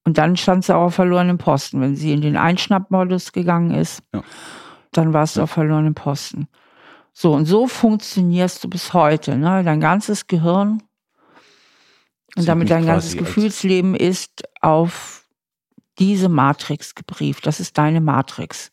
[0.05, 1.81] Und dann stand sie auch auf verlorenem Posten.
[1.81, 4.23] Wenn sie in den Einschnappmodus gegangen ist, Ja.
[4.93, 6.47] dann warst du auf verlorenem Posten.
[7.15, 9.37] So, und so funktionierst du bis heute.
[9.39, 9.63] Ne?
[9.65, 10.83] Dein ganzes Gehirn
[12.37, 15.29] und damit dein ganzes Gefühlsleben ist auf
[15.99, 17.47] diese Matrix gebrieft.
[17.47, 18.73] Das ist deine Matrix.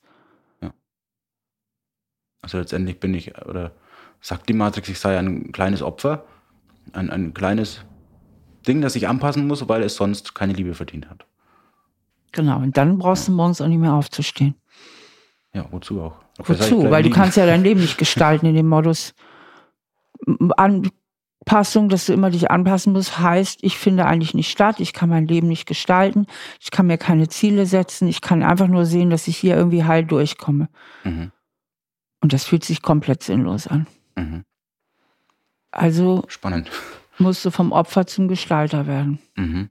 [2.42, 3.72] Also letztendlich bin ich, oder
[4.20, 6.26] sagt die Matrix, ich sei ein kleines Opfer,
[6.94, 7.82] ein, ein kleines
[8.68, 11.26] Ding, das ich anpassen muss, weil es sonst keine Liebe verdient hat.
[12.32, 12.58] Genau.
[12.58, 14.56] Und dann brauchst du morgens auch nicht mehr aufzustehen.
[15.54, 16.16] Ja, wozu auch?
[16.40, 16.90] Wozu?
[16.90, 17.16] Weil du liegen.
[17.16, 19.14] kannst ja dein Leben nicht gestalten in dem Modus.
[20.26, 20.52] M-
[21.42, 25.10] Anpassung, dass du immer dich anpassen musst, heißt, ich finde eigentlich nicht statt, ich kann
[25.10, 26.28] mein Leben nicht gestalten,
[26.60, 29.84] ich kann mir keine Ziele setzen, ich kann einfach nur sehen, dass ich hier irgendwie
[29.84, 30.70] heil durchkomme.
[31.04, 31.32] Mhm.
[32.22, 33.88] Und das fühlt sich komplett sinnlos an.
[34.16, 34.46] Mhm.
[35.72, 36.70] Also Spannend.
[37.18, 39.20] musst du vom Opfer zum Gestalter werden.
[39.36, 39.70] Mhm.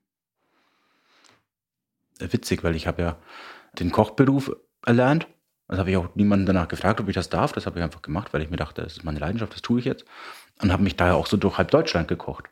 [2.19, 3.17] Witzig, weil ich habe ja
[3.79, 4.51] den Kochberuf
[4.85, 5.29] erlernt.
[5.69, 7.53] Das habe ich auch niemanden danach gefragt, ob ich das darf.
[7.53, 9.79] Das habe ich einfach gemacht, weil ich mir dachte, das ist meine Leidenschaft, das tue
[9.79, 10.05] ich jetzt.
[10.63, 12.45] Und habe mich daher auch so durch halb Deutschland gekocht.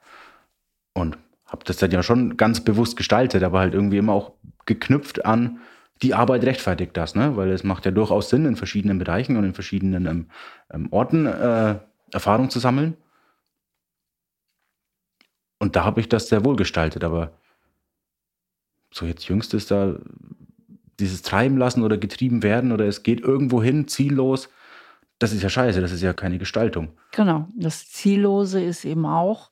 [0.94, 4.32] Und habe das dann ja schon ganz bewusst gestaltet, aber halt irgendwie immer auch
[4.66, 5.60] geknüpft an
[6.02, 7.36] die Arbeit rechtfertigt das, ne?
[7.36, 10.26] Weil es macht ja durchaus Sinn in verschiedenen Bereichen und in verschiedenen ähm,
[10.70, 11.78] ähm, Orten äh,
[12.12, 12.96] Erfahrung zu sammeln.
[15.58, 17.32] Und da habe ich das sehr wohl gestaltet, aber
[18.92, 19.96] so jetzt jüngst ist da
[21.00, 24.48] dieses Treiben lassen oder getrieben werden oder es geht irgendwo hin, ziellos,
[25.18, 26.92] das ist ja scheiße, das ist ja keine Gestaltung.
[27.12, 29.50] Genau, das Ziellose ist eben auch,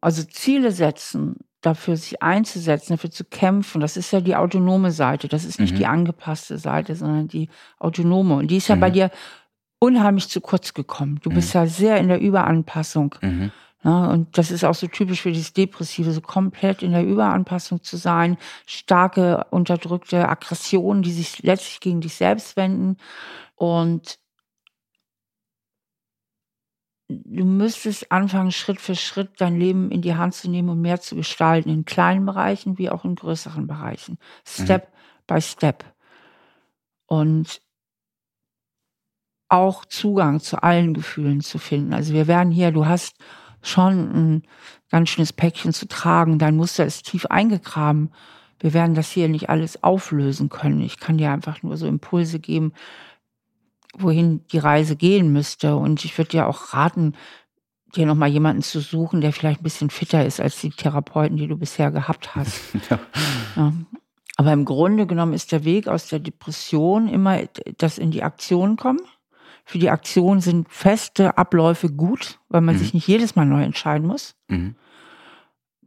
[0.00, 5.26] also Ziele setzen, dafür sich einzusetzen, dafür zu kämpfen, das ist ja die autonome Seite,
[5.26, 5.76] das ist nicht Mhm.
[5.78, 7.48] die angepasste Seite, sondern die
[7.80, 8.36] autonome.
[8.36, 8.92] Und die ist ja bei Mhm.
[8.94, 9.10] dir
[9.80, 11.18] unheimlich zu kurz gekommen.
[11.22, 13.14] Du bist ja sehr in der Überanpassung.
[13.20, 13.50] Mhm.
[13.84, 17.82] Ja, und das ist auch so typisch für dieses Depressive, so komplett in der Überanpassung
[17.82, 18.36] zu sein,
[18.66, 22.96] starke unterdrückte Aggressionen, die sich letztlich gegen dich selbst wenden.
[23.58, 24.20] Und
[27.08, 31.00] du müsstest anfangen, Schritt für Schritt dein Leben in die Hand zu nehmen und mehr
[31.00, 34.18] zu gestalten, in kleinen Bereichen wie auch in größeren Bereichen.
[34.46, 34.92] Step
[35.26, 35.84] by Step.
[37.06, 37.60] Und
[39.48, 41.94] auch Zugang zu allen Gefühlen zu finden.
[41.94, 43.16] Also wir werden hier, du hast
[43.62, 44.42] schon ein
[44.90, 48.12] ganz schönes Päckchen zu tragen, dein Muster ist tief eingegraben.
[48.60, 50.80] Wir werden das hier nicht alles auflösen können.
[50.80, 52.72] Ich kann dir einfach nur so Impulse geben,
[53.96, 55.76] wohin die Reise gehen müsste.
[55.76, 57.14] Und ich würde dir auch raten,
[57.94, 61.46] dir nochmal jemanden zu suchen, der vielleicht ein bisschen fitter ist als die Therapeuten, die
[61.48, 62.60] du bisher gehabt hast.
[62.90, 62.98] Ja.
[63.56, 63.72] Ja.
[64.36, 67.40] Aber im Grunde genommen ist der Weg aus der Depression immer
[67.78, 69.00] das in die Aktion kommen.
[69.64, 72.78] Für die Aktion sind feste Abläufe gut, weil man Mhm.
[72.78, 74.36] sich nicht jedes Mal neu entscheiden muss.
[74.46, 74.76] Mhm.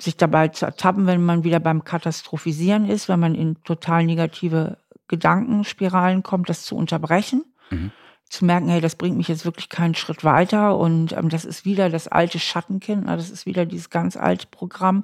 [0.02, 4.78] Sich dabei zu ertappen, wenn man wieder beim Katastrophisieren ist, wenn man in total negative
[5.08, 7.44] Gedankenspiralen kommt, das zu unterbrechen.
[7.72, 7.92] Mhm.
[8.30, 11.66] Zu merken, hey, das bringt mich jetzt wirklich keinen Schritt weiter und ähm, das ist
[11.66, 15.04] wieder das alte Schattenkind, na, das ist wieder dieses ganz alte Programm.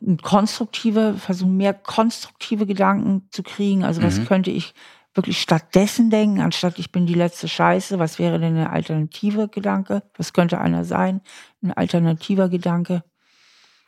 [0.00, 3.84] Und Konstruktive, versuchen mehr konstruktive Gedanken zu kriegen.
[3.84, 4.24] Also was Mhm.
[4.26, 4.74] könnte ich
[5.14, 10.02] wirklich stattdessen denken, anstatt ich bin die letzte Scheiße, was wäre denn eine alternative Gedanke?
[10.16, 11.20] Was könnte einer sein?
[11.62, 13.04] Ein alternativer Gedanke.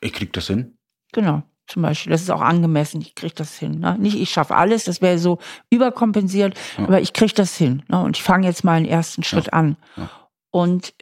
[0.01, 0.79] Ich krieg das hin.
[1.13, 2.11] Genau, zum Beispiel.
[2.11, 3.01] Das ist auch angemessen.
[3.01, 3.81] Ich kriege das hin.
[3.81, 3.97] Ne?
[3.99, 5.39] Nicht, ich schaffe alles, das wäre so
[5.71, 6.85] überkompensiert, Ja.
[6.85, 7.83] aber ich kriege das hin.
[7.89, 8.01] Ne?
[8.03, 9.77] Und ich fange jetzt mal einen ersten Schritt an.
[9.97, 10.09] Ja.
[10.51, 10.95] Und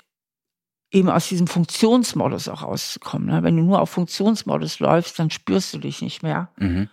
[0.90, 3.28] eben aus diesem Funktionsmodus auch rauszukommen.
[3.28, 3.42] Ne?
[3.42, 6.48] Wenn du nur auf Funktionsmodus läufst, dann spürst du dich nicht mehr.
[6.56, 6.88] Mhm.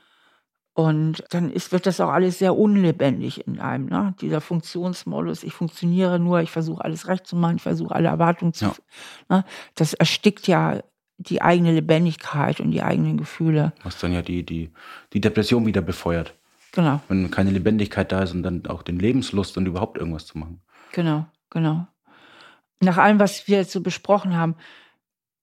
[0.73, 3.87] Und dann ist, wird das auch alles sehr unlebendig in einem.
[3.87, 4.15] Ne?
[4.21, 8.53] Dieser Funktionsmodus, ich funktioniere nur, ich versuche alles recht zu machen, ich versuche alle Erwartungen
[8.53, 8.65] zu.
[8.65, 8.73] Ja.
[9.29, 9.45] Ne?
[9.75, 10.81] Das erstickt ja
[11.27, 13.73] die eigene Lebendigkeit und die eigenen Gefühle.
[13.83, 14.71] Was dann ja die, die,
[15.13, 16.33] die Depression wieder befeuert.
[16.73, 20.37] Genau, Wenn keine Lebendigkeit da ist und dann auch den Lebenslust und überhaupt irgendwas zu
[20.37, 20.61] machen.
[20.93, 21.87] genau, genau.
[22.79, 24.55] Nach allem, was wir jetzt so besprochen haben,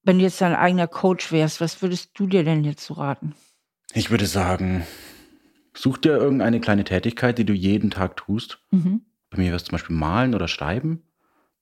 [0.02, 3.34] wenn du jetzt dein eigener Coach wärst, was würdest du dir denn jetzt so raten?
[3.92, 4.86] Ich würde sagen,
[5.74, 8.60] such dir irgendeine kleine Tätigkeit, die du jeden Tag tust.
[8.70, 9.02] Mhm.
[9.30, 11.02] Bei mir wäre es zum Beispiel malen oder schreiben.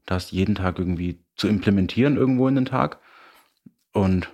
[0.07, 3.01] Das jeden Tag irgendwie zu implementieren irgendwo in den Tag.
[3.97, 4.29] Und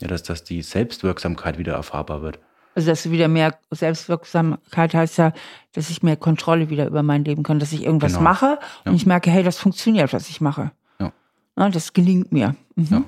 [0.00, 2.38] ja, dass, dass die Selbstwirksamkeit wieder erfahrbar wird.
[2.74, 5.32] Also, dass du wieder mehr Selbstwirksamkeit heißt ja,
[5.72, 8.22] dass ich mehr Kontrolle wieder über mein Leben kann, dass ich irgendwas Genau.
[8.24, 8.96] mache und Ja.
[8.96, 10.70] ich merke, hey, das funktioniert, was ich mache.
[11.00, 11.12] Ja.
[11.56, 12.54] Ja, das gelingt mir.
[12.76, 12.86] Mhm.
[12.90, 13.04] Ja.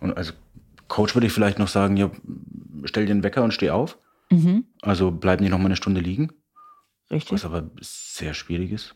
[0.00, 0.34] Und als
[0.88, 2.10] Coach würde ich vielleicht noch sagen, ja,
[2.84, 3.98] stell dir einen Wecker und steh auf.
[4.30, 4.64] Mhm.
[4.82, 6.30] Also bleib nicht noch mal eine Stunde liegen.
[7.10, 7.32] Richtig.
[7.32, 8.94] Was aber sehr schwierig ist.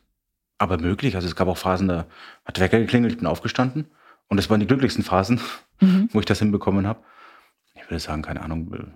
[0.59, 1.17] Aber möglich.
[1.17, 2.07] Also es gab auch Phasen, da
[2.45, 3.87] hat der Wecker geklingelt, ich bin aufgestanden.
[4.29, 5.41] Und das waren die glücklichsten Phasen,
[5.81, 6.09] Mhm.
[6.13, 7.01] wo ich das hinbekommen habe.
[7.75, 8.95] Ich würde sagen, keine Ahnung,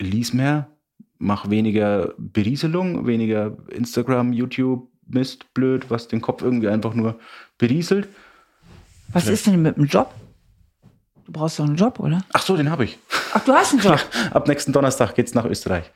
[0.00, 0.68] lies mehr,
[1.18, 7.18] mach weniger Berieselung, weniger Instagram, YouTube, Mist, blöd, was den Kopf irgendwie einfach nur
[7.56, 8.08] berieselt.
[9.12, 10.12] Was ist denn mit dem Job?
[11.24, 12.22] Du brauchst doch einen Job, oder?
[12.32, 12.98] Ach so, den habe ich.
[13.32, 14.00] Ach, du hast einen Job.
[14.32, 15.90] Ab nächsten Donnerstag geht's nach Österreich.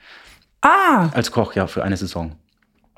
[0.63, 2.37] Ah, Als Koch, ja, für eine Saison.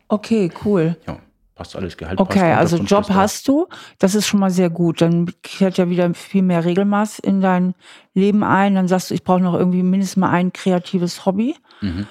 [0.09, 0.97] okay, cool.
[1.07, 1.19] Ja,
[1.55, 2.31] passt alles, Gehalt passt.
[2.31, 5.01] Okay, also Unterkunft Job hast du, das ist schon mal sehr gut.
[5.01, 7.75] Dann kehrt ja wieder viel mehr Regelmaß in dein
[8.13, 8.75] Leben ein.
[8.75, 11.57] Dann sagst du, ich brauche noch irgendwie mindestens mal ein kreatives Hobby.
[11.81, 12.07] Mhm.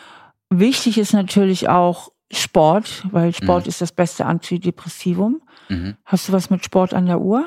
[0.49, 5.41] Wichtig ist natürlich auch Sport, weil Sport ist das beste Antidepressivum.
[5.69, 5.97] Mhm.
[6.05, 7.45] Hast du was mit Sport an der Uhr?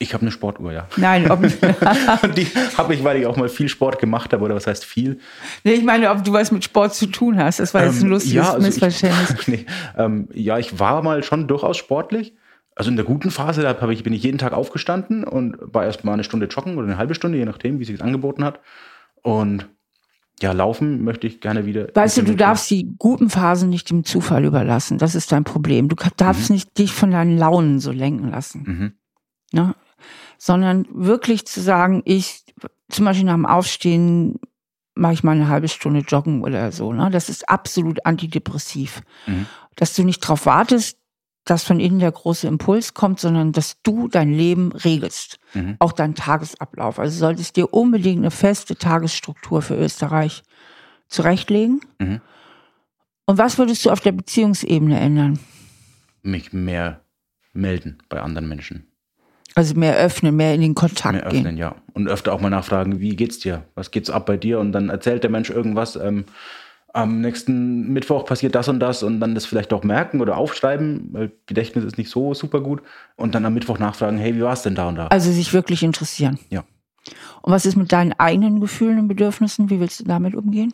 [0.00, 0.88] Ich habe eine Sportuhr, ja.
[0.96, 1.40] Nein, ob,
[2.22, 4.84] Und die habe ich, weil ich auch mal viel Sport gemacht habe, oder was heißt
[4.84, 5.20] viel?
[5.62, 7.60] nee, ich meine, ob du was mit Sport zu tun hast.
[7.60, 9.34] Das war jetzt ein Ähm, lustiges ja, also ich- Missverständnis.
[9.48, 9.66] nee,
[9.96, 12.34] ähm, ja, ich war mal schon durchaus sportlich.
[12.76, 16.02] Also in der guten Phase, da ich, bin ich jeden Tag aufgestanden und war erst
[16.04, 18.58] mal eine Stunde joggen oder eine halbe Stunde, je nachdem, wie sich es angeboten hat.
[19.22, 19.68] Und
[20.42, 21.86] ja, laufen möchte ich gerne wieder.
[21.94, 24.98] Weißt du, du darfst die guten Phasen nicht dem Zufall überlassen.
[24.98, 25.88] Das ist dein Problem.
[25.88, 26.54] Du darfst Mhm.
[26.56, 28.64] nicht dich von deinen Launen so lenken lassen.
[28.66, 28.92] Mhm.
[29.52, 29.74] Ne?
[30.38, 32.44] Sondern wirklich zu sagen, ich,
[32.88, 34.38] zum Beispiel nach dem Aufstehen,
[34.94, 36.92] mache ich mal eine halbe Stunde joggen oder so.
[36.92, 37.10] Ne?
[37.10, 39.02] Das ist absolut antidepressiv.
[39.26, 39.46] Mhm.
[39.76, 40.98] Dass du nicht drauf wartest,
[41.44, 45.38] dass von innen der große Impuls kommt, sondern dass du dein Leben regelst.
[45.52, 45.76] Mhm.
[45.78, 46.98] Auch deinen Tagesablauf.
[46.98, 50.42] Also solltest dir unbedingt eine feste Tagesstruktur für Österreich
[51.08, 51.80] zurechtlegen.
[51.98, 52.20] Mhm.
[53.26, 55.38] Und was würdest du auf der Beziehungsebene ändern?
[56.22, 57.02] Mich mehr
[57.52, 58.86] melden bei anderen Menschen.
[59.54, 61.56] Also mehr öffnen, mehr in den Kontakt mehr öffnen, gehen.
[61.56, 61.76] ja.
[61.92, 63.64] Und öfter auch mal nachfragen, wie geht's dir?
[63.74, 64.58] Was geht's ab bei dir?
[64.58, 65.96] Und dann erzählt der Mensch irgendwas.
[65.96, 66.24] Ähm,
[66.92, 71.08] am nächsten Mittwoch passiert das und das und dann das vielleicht auch merken oder aufschreiben,
[71.12, 72.82] weil Gedächtnis ist nicht so super gut.
[73.16, 75.08] Und dann am Mittwoch nachfragen, hey, wie war es denn da und da?
[75.08, 76.38] Also sich wirklich interessieren.
[76.50, 76.64] Ja.
[77.42, 79.70] Und was ist mit deinen eigenen Gefühlen und Bedürfnissen?
[79.70, 80.72] Wie willst du damit umgehen?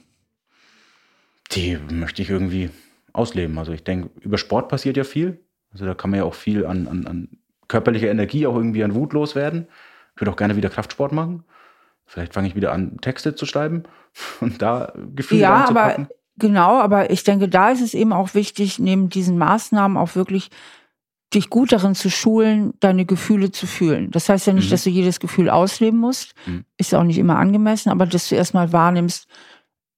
[1.53, 2.71] Die möchte ich irgendwie
[3.13, 3.59] ausleben.
[3.59, 5.41] Also ich denke, über Sport passiert ja viel.
[5.73, 7.29] Also da kann man ja auch viel an, an, an
[7.71, 9.69] körperlicher Energie auch irgendwie an Wut loswerden.
[10.15, 11.45] Ich würde auch gerne wieder Kraftsport machen.
[12.05, 13.85] Vielleicht fange ich wieder an, Texte zu schreiben
[14.41, 18.79] und da Gefühle Ja, aber genau, aber ich denke, da ist es eben auch wichtig,
[18.79, 20.51] neben diesen Maßnahmen auch wirklich
[21.33, 24.11] dich gut darin zu schulen, deine Gefühle zu fühlen.
[24.11, 24.71] Das heißt ja nicht, mhm.
[24.71, 26.35] dass du jedes Gefühl ausleben musst.
[26.45, 26.65] Mhm.
[26.77, 29.29] Ist auch nicht immer angemessen, aber dass du erstmal wahrnimmst,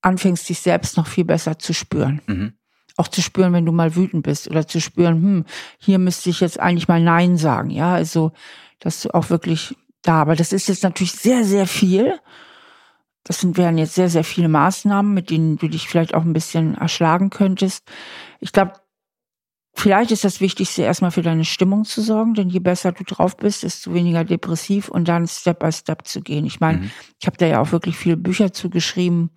[0.02, 2.20] anfängst, dich selbst noch viel besser zu spüren.
[2.26, 2.52] Mhm
[2.96, 5.44] auch zu spüren, wenn du mal wütend bist oder zu spüren, hm,
[5.78, 7.70] hier müsste ich jetzt eigentlich mal Nein sagen.
[7.70, 8.32] Ja, also,
[8.80, 12.18] dass du auch wirklich da, aber das ist jetzt natürlich sehr, sehr viel.
[13.24, 16.32] Das sind, wären jetzt sehr, sehr viele Maßnahmen, mit denen du dich vielleicht auch ein
[16.32, 17.84] bisschen erschlagen könntest.
[18.40, 18.72] Ich glaube,
[19.74, 23.36] vielleicht ist das Wichtigste, erstmal für deine Stimmung zu sorgen, denn je besser du drauf
[23.36, 26.44] bist, desto weniger depressiv und dann Step by Step zu gehen.
[26.46, 26.90] Ich meine, mhm.
[27.20, 29.30] ich habe da ja auch wirklich viele Bücher zugeschrieben,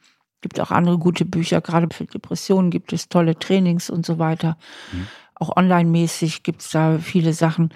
[0.45, 4.59] gibt auch andere gute Bücher, gerade für Depressionen gibt es tolle Trainings und so weiter.
[4.91, 5.07] Mhm.
[5.33, 7.73] Auch online-mäßig gibt es da viele Sachen,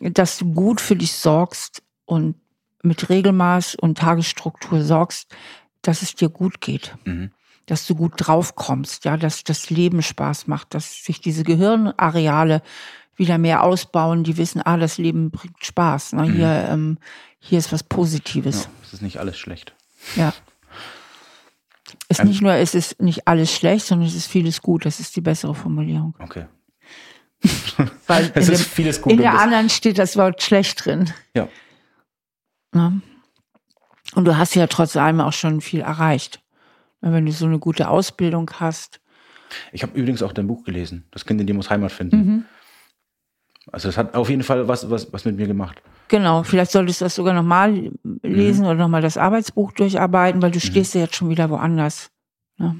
[0.00, 2.36] dass du gut für dich sorgst und
[2.84, 5.34] mit Regelmaß und Tagesstruktur sorgst,
[5.82, 6.94] dass es dir gut geht.
[7.06, 7.32] Mhm.
[7.66, 12.62] Dass du gut draufkommst, ja, dass das Leben Spaß macht, dass sich diese Gehirnareale
[13.16, 16.12] wieder mehr ausbauen, die wissen, ah, das Leben bringt Spaß.
[16.12, 16.26] Ne?
[16.26, 16.32] Mhm.
[16.34, 16.98] Hier, ähm,
[17.40, 18.64] hier ist was Positives.
[18.64, 19.74] Ja, es ist nicht alles schlecht.
[20.14, 20.32] Ja.
[22.08, 24.84] Es ist nicht nur, es ist nicht alles schlecht, sondern es ist vieles gut.
[24.84, 26.14] Das ist die bessere Formulierung.
[26.18, 26.46] Okay.
[28.06, 29.12] Weil es ist dem, vieles gut.
[29.12, 31.10] In der anderen steht das Wort schlecht drin.
[31.34, 31.48] Ja.
[32.74, 32.92] ja.
[34.14, 36.40] Und du hast ja trotz allem auch schon viel erreicht.
[37.00, 39.00] Wenn du so eine gute Ausbildung hast.
[39.72, 41.04] Ich habe übrigens auch dein Buch gelesen.
[41.10, 42.16] Das Kind in dir muss Heimat finden.
[42.16, 42.44] Mhm.
[43.70, 45.80] Also das hat auf jeden Fall was, was, was mit mir gemacht.
[46.08, 47.92] Genau, vielleicht solltest du das sogar nochmal
[48.22, 48.70] lesen mhm.
[48.70, 50.62] oder nochmal das Arbeitsbuch durcharbeiten, weil du mhm.
[50.62, 52.10] stehst ja jetzt schon wieder woanders.
[52.58, 52.74] Ja.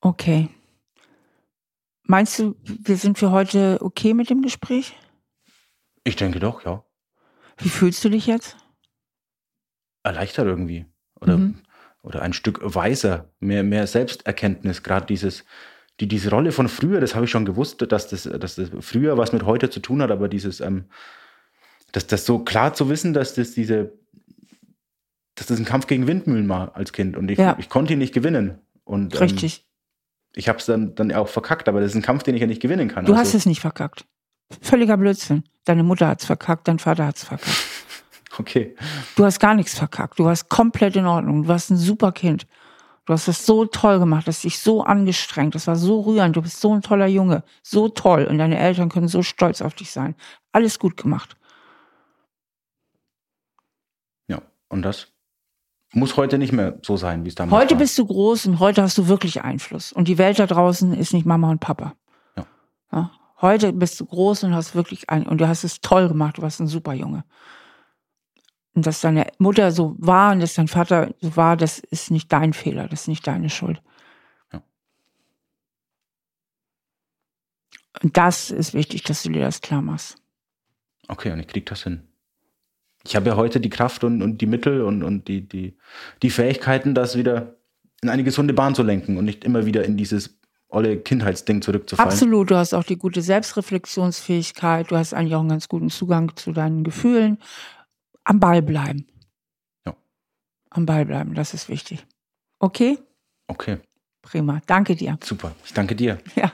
[0.00, 0.48] Okay.
[2.04, 4.94] Meinst du, wir sind für heute okay mit dem Gespräch?
[6.04, 6.84] Ich denke doch, ja.
[7.58, 8.56] Wie fühlst du dich jetzt?
[10.02, 10.86] Erleichtert irgendwie.
[11.20, 11.60] Oder, mhm.
[12.02, 15.44] oder ein Stück weiser, mehr, mehr Selbsterkenntnis, gerade dieses,
[16.00, 19.16] die, diese Rolle von früher, das habe ich schon gewusst, dass das, dass das früher
[19.16, 20.86] was mit heute zu tun hat, aber dieses, ähm,
[21.92, 23.92] dass das so klar zu wissen, dass das diese,
[25.36, 27.56] dass das ein Kampf gegen Windmühlen war als Kind und ich, ja.
[27.58, 28.58] ich konnte ihn nicht gewinnen.
[28.84, 29.58] Und, ähm, Richtig.
[29.58, 29.64] Ähm,
[30.36, 32.48] ich habe es dann, dann auch verkackt, aber das ist ein Kampf, den ich ja
[32.48, 33.04] nicht gewinnen kann.
[33.04, 34.04] Du also, hast es nicht verkackt.
[34.60, 35.44] Völliger Blödsinn.
[35.64, 37.64] Deine Mutter hat es verkackt, dein Vater hat es verkackt.
[38.38, 38.74] okay.
[39.16, 40.18] Du hast gar nichts verkackt.
[40.18, 41.44] Du warst komplett in Ordnung.
[41.44, 42.46] Du warst ein super Kind.
[43.06, 46.42] Du hast es so toll gemacht, hast dich so angestrengt, das war so rührend, du
[46.42, 49.90] bist so ein toller Junge, so toll und deine Eltern können so stolz auf dich
[49.90, 50.14] sein.
[50.52, 51.36] Alles gut gemacht.
[54.74, 55.06] Und das
[55.92, 57.60] muss heute nicht mehr so sein, wie es damals war.
[57.60, 59.92] Heute bist du groß und heute hast du wirklich Einfluss.
[59.92, 61.94] Und die Welt da draußen ist nicht Mama und Papa.
[62.36, 62.46] Ja.
[62.90, 63.10] ja?
[63.40, 66.42] Heute bist du groß und hast wirklich ein, und du hast es toll gemacht, du
[66.42, 67.24] warst ein super Junge.
[68.74, 72.32] Und dass deine Mutter so war und dass dein Vater so war, das ist nicht
[72.32, 73.80] dein Fehler, das ist nicht deine Schuld.
[74.52, 74.62] Ja.
[78.02, 80.16] Und das ist wichtig, dass du dir das klar machst.
[81.06, 82.08] Okay, und ich krieg das hin
[83.06, 85.76] ich habe ja heute die Kraft und, und die Mittel und, und die, die,
[86.22, 87.56] die Fähigkeiten, das wieder
[88.02, 92.10] in eine gesunde Bahn zu lenken und nicht immer wieder in dieses olle Kindheitsding zurückzufallen.
[92.10, 96.34] Absolut, du hast auch die gute Selbstreflexionsfähigkeit, du hast eigentlich auch einen ganz guten Zugang
[96.36, 97.38] zu deinen Gefühlen.
[98.24, 99.06] Am Ball bleiben.
[99.86, 99.94] Ja.
[100.70, 102.06] Am Ball bleiben, das ist wichtig.
[102.58, 102.98] Okay?
[103.46, 103.78] Okay.
[104.22, 105.18] Prima, danke dir.
[105.22, 106.18] Super, ich danke dir.
[106.34, 106.52] Ja.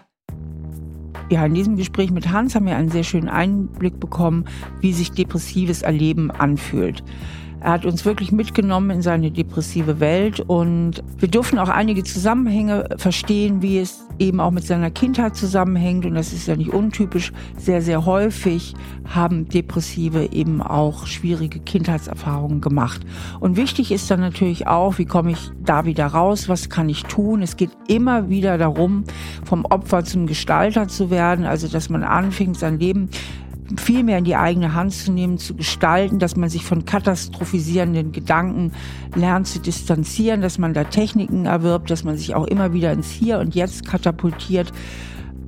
[1.30, 4.46] Ja, in diesem Gespräch mit Hans haben wir einen sehr schönen Einblick bekommen,
[4.80, 7.04] wie sich depressives Erleben anfühlt.
[7.60, 12.88] Er hat uns wirklich mitgenommen in seine depressive Welt und wir durften auch einige Zusammenhänge
[12.96, 17.32] verstehen, wie es eben auch mit seiner Kindheit zusammenhängt und das ist ja nicht untypisch.
[17.58, 18.74] Sehr, sehr häufig
[19.14, 23.02] haben Depressive eben auch schwierige Kindheitserfahrungen gemacht.
[23.40, 27.04] Und wichtig ist dann natürlich auch, wie komme ich da wieder raus, was kann ich
[27.04, 27.42] tun.
[27.42, 29.04] Es geht immer wieder darum,
[29.44, 33.10] vom Opfer zum Gestalter zu werden, also dass man anfängt, sein Leben
[33.76, 38.12] viel mehr in die eigene Hand zu nehmen, zu gestalten, dass man sich von katastrophisierenden
[38.12, 38.72] Gedanken
[39.14, 43.10] lernt zu distanzieren, dass man da Techniken erwirbt, dass man sich auch immer wieder ins
[43.10, 44.72] Hier und Jetzt katapultiert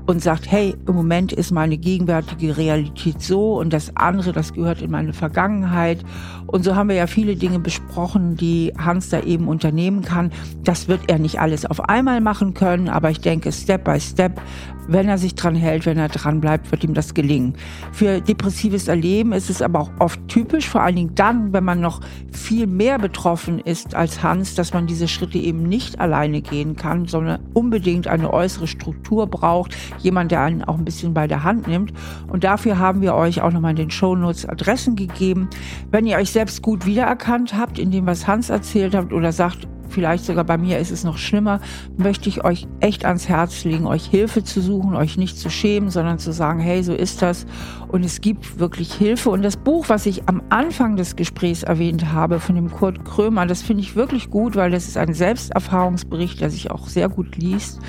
[0.07, 4.83] und sagt, hey, im Moment ist meine gegenwärtige Realität so und das andere, das gehört
[4.83, 6.05] in meine Vergangenheit.
[6.47, 10.33] Und so haben wir ja viele Dinge besprochen, die Hans da eben unternehmen kann.
[10.65, 14.41] Das wird er nicht alles auf einmal machen können, aber ich denke, Step by Step
[14.89, 17.55] wenn er sich dran hält, wenn er dran bleibt, wird ihm das gelingen.
[17.93, 21.81] Für depressives Erleben ist es aber auch oft typisch, vor allen Dingen dann, wenn man
[21.81, 26.77] noch viel mehr betroffen ist als Hans, dass man diese Schritte eben nicht alleine gehen
[26.77, 31.43] kann, sondern unbedingt eine äußere Struktur braucht, jemand, der einen auch ein bisschen bei der
[31.43, 31.93] Hand nimmt.
[32.29, 35.49] Und dafür haben wir euch auch nochmal in den Shownotes Adressen gegeben.
[35.91, 39.69] Wenn ihr euch selbst gut wiedererkannt habt in dem, was Hans erzählt habt oder sagt,
[39.93, 41.61] vielleicht sogar bei mir ist es noch schlimmer,
[41.97, 45.91] möchte ich euch echt ans Herz legen, euch Hilfe zu suchen, euch nicht zu schämen,
[45.91, 47.47] sondern zu sagen, hey, so ist das.
[47.89, 49.31] Und es gibt wirklich Hilfe.
[49.31, 53.47] Und das Buch, was ich am Anfang des Gesprächs erwähnt habe, von dem Kurt Krömer,
[53.47, 57.37] das finde ich wirklich gut, weil das ist ein Selbsterfahrungsbericht, der sich auch sehr gut
[57.37, 57.81] liest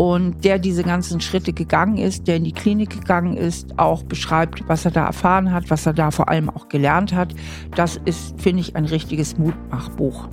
[0.00, 4.66] und der diese ganzen Schritte gegangen ist, der in die Klinik gegangen ist, auch beschreibt,
[4.66, 7.34] was er da erfahren hat, was er da vor allem auch gelernt hat.
[7.74, 10.28] Das ist, finde ich, ein richtiges Mutmachbuch.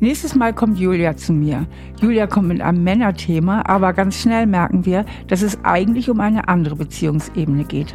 [0.00, 1.66] Nächstes Mal kommt Julia zu mir.
[2.00, 6.48] Julia kommt mit einem Männerthema, aber ganz schnell merken wir, dass es eigentlich um eine
[6.48, 7.94] andere Beziehungsebene geht.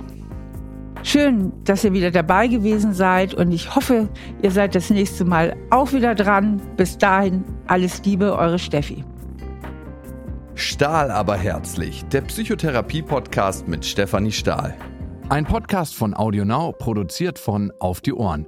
[1.01, 4.09] Schön, dass ihr wieder dabei gewesen seid und ich hoffe,
[4.41, 6.61] ihr seid das nächste Mal auch wieder dran.
[6.77, 9.03] Bis dahin, alles Liebe, eure Steffi.
[10.53, 14.75] Stahl aber herzlich, der Psychotherapie-Podcast mit Stefanie Stahl.
[15.29, 18.45] Ein Podcast von AudioNow, produziert von Auf die Ohren.